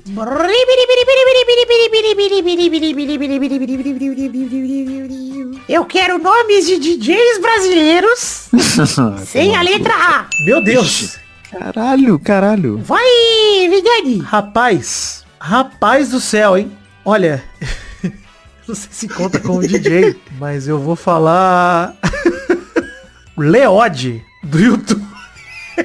[5.68, 8.48] Eu quero nomes de DJs brasileiros
[9.26, 10.26] sem a letra A.
[10.44, 11.18] Meu Deus.
[11.50, 12.78] Caralho, caralho.
[12.78, 13.04] Vai,
[13.68, 14.18] Vidani.
[14.20, 16.70] Rapaz, rapaz do céu, hein?
[17.04, 17.42] Olha,
[18.68, 21.96] não sei se conta como DJ, mas eu vou falar
[23.42, 25.04] Leode do YouTube.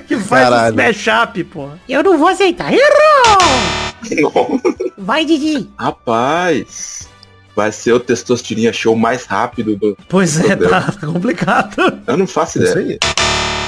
[0.08, 0.76] Que faz Caralho.
[0.76, 1.70] os mashup, pô.
[1.88, 2.70] Eu não vou aceitar.
[2.74, 4.60] Errou!
[4.98, 5.70] Vai, Didi.
[5.80, 7.08] Rapaz,
[7.56, 9.98] vai ser o Testosterinha Show mais rápido do...
[10.10, 12.02] Pois é, tá complicado.
[12.06, 12.86] Eu não faço Eu ideia.
[12.88, 13.00] sei.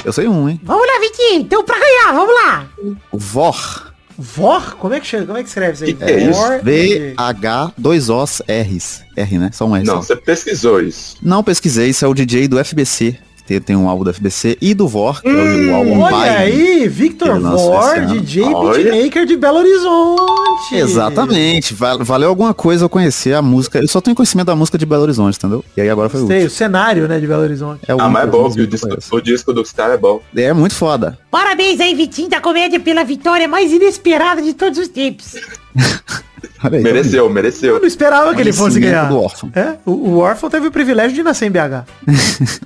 [0.04, 0.60] Eu sei um, hein?
[0.62, 1.40] Vamos lá, Vitinho.
[1.40, 2.68] Então pra ganhar, vamos lá.
[3.12, 3.92] Vor.
[4.18, 4.76] Vor?
[4.76, 5.26] Como é que chama?
[5.26, 5.94] Como é que escreve isso aí?
[5.94, 6.38] Que que é isso?
[6.40, 9.02] Vor- V-H, dois Os, R's.
[9.16, 9.50] R, né?
[9.52, 9.84] Só um R.
[9.86, 10.02] Não, só.
[10.02, 11.16] você pesquisou isso.
[11.22, 13.16] Não pesquisei, isso é o DJ do FBC.
[13.48, 16.00] Tem, tem um álbum do FBC e do Vor, que é o, o álbum Hum,
[16.02, 16.28] Olha Pai.
[16.36, 17.94] aí, Victor Vor.
[18.06, 20.74] DJ beatmaker de Belo Horizonte.
[20.74, 21.72] Exatamente.
[21.72, 23.78] Va- valeu alguma coisa eu conhecer a música.
[23.78, 25.64] Eu só tenho conhecimento da música de Belo Horizonte, entendeu?
[25.74, 26.46] E aí agora foi o Sei, último.
[26.48, 27.80] o cenário, né, de Belo Horizonte.
[27.88, 29.98] É o Ah, mas é eu bom, o eu disco, o disco dos caras é
[29.98, 30.20] bom.
[30.36, 31.18] É muito foda.
[31.30, 35.36] Parabéns aí, Vitinho da comédia, pela vitória mais inesperada de todos os tempos.
[36.60, 37.78] Aí, Mereceu, Eu mereceu.
[37.80, 39.08] não esperava que ele fosse ganhar.
[39.08, 39.48] do órfão.
[39.54, 41.84] É, o, o órfão teve o privilégio de nascer em BH.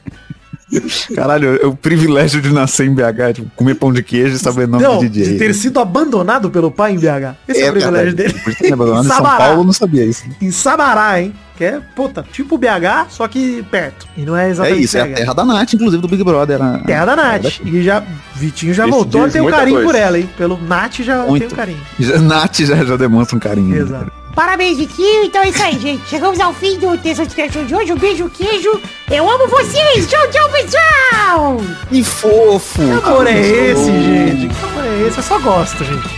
[1.14, 4.64] Caralho, é o privilégio de nascer em BH, tipo, comer pão de queijo e saber
[4.64, 5.32] o nome Não, do DJ.
[5.32, 7.36] de ter sido abandonado pelo pai em BH.
[7.48, 8.34] Esse é, o privilégio dele.
[8.34, 9.22] Por é abandonado em São.
[9.22, 10.24] Paulo, eu não sabia isso.
[10.40, 11.32] Em Sabará, hein?
[11.56, 14.06] Que é, puta, tipo BH, só que perto.
[14.16, 15.14] E não é É exatamente isso, é a BH.
[15.14, 16.60] terra da Nath, inclusive, do Big Brother.
[16.62, 17.60] a- Terra da Nath.
[17.64, 18.02] E já,
[18.34, 19.92] Vitinho já Isso voltou ter um carinho coisa.
[19.92, 20.28] por ela, hein?
[20.36, 21.42] Pelo Nath já Muito.
[21.44, 21.80] tem um carinho.
[22.00, 23.76] Já, Nath já, já demonstra um carinho.
[23.76, 24.10] Exato.
[24.34, 25.24] Parabéns, Vitinho.
[25.24, 26.08] Então é isso aí, gente.
[26.08, 27.92] Chegamos ao fim do Terça de de hoje.
[27.92, 28.80] Um beijo, queijo.
[29.10, 30.08] Eu amo vocês.
[30.08, 31.56] Tchau, tchau, pessoal.
[31.90, 32.78] Que fofo!
[32.82, 34.48] Que amor é esse, gente?
[34.54, 35.18] Que amor é esse?
[35.18, 36.08] Eu só gosto, gente.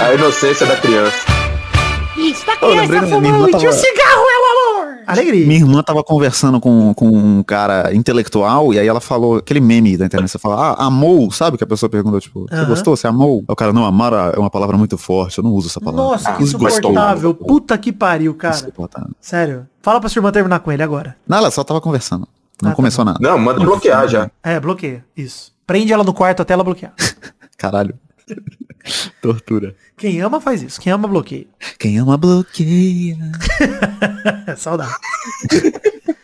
[0.00, 1.16] A inocência da criança.
[2.16, 3.52] Isso, da lembrei criança irmã fumante.
[3.52, 4.67] tava- O cigarro é o amor.
[5.12, 5.46] Alegria.
[5.46, 9.96] Minha irmã tava conversando com, com um cara intelectual e aí ela falou aquele meme
[9.96, 10.30] da internet.
[10.30, 11.56] Você fala, ah, amou, sabe?
[11.56, 12.66] Que a pessoa pergunta, tipo, você Aham.
[12.68, 12.96] gostou?
[12.96, 13.38] Você amou?
[13.48, 16.04] Aí o cara, não, amar é uma palavra muito forte, eu não uso essa palavra.
[16.12, 17.32] Nossa, que insuportável.
[17.32, 17.46] gostou.
[17.46, 18.56] Puta que pariu, cara.
[19.20, 19.66] Sério.
[19.80, 21.16] Fala pra sua irmã terminar com ele agora.
[21.26, 22.28] Não, ela só tava conversando.
[22.62, 23.18] Não Ah, tá começou nada.
[23.22, 24.30] Não, manda bloquear já.
[24.42, 25.04] É, bloqueia.
[25.16, 25.52] Isso.
[25.66, 26.92] Prende ela no quarto até ela bloquear.
[27.56, 27.94] Caralho.
[29.20, 29.74] Tortura.
[29.96, 30.80] Quem ama faz isso.
[30.80, 31.46] Quem ama bloqueia.
[31.78, 33.16] Quem ama bloqueia.
[34.56, 34.94] Saudade.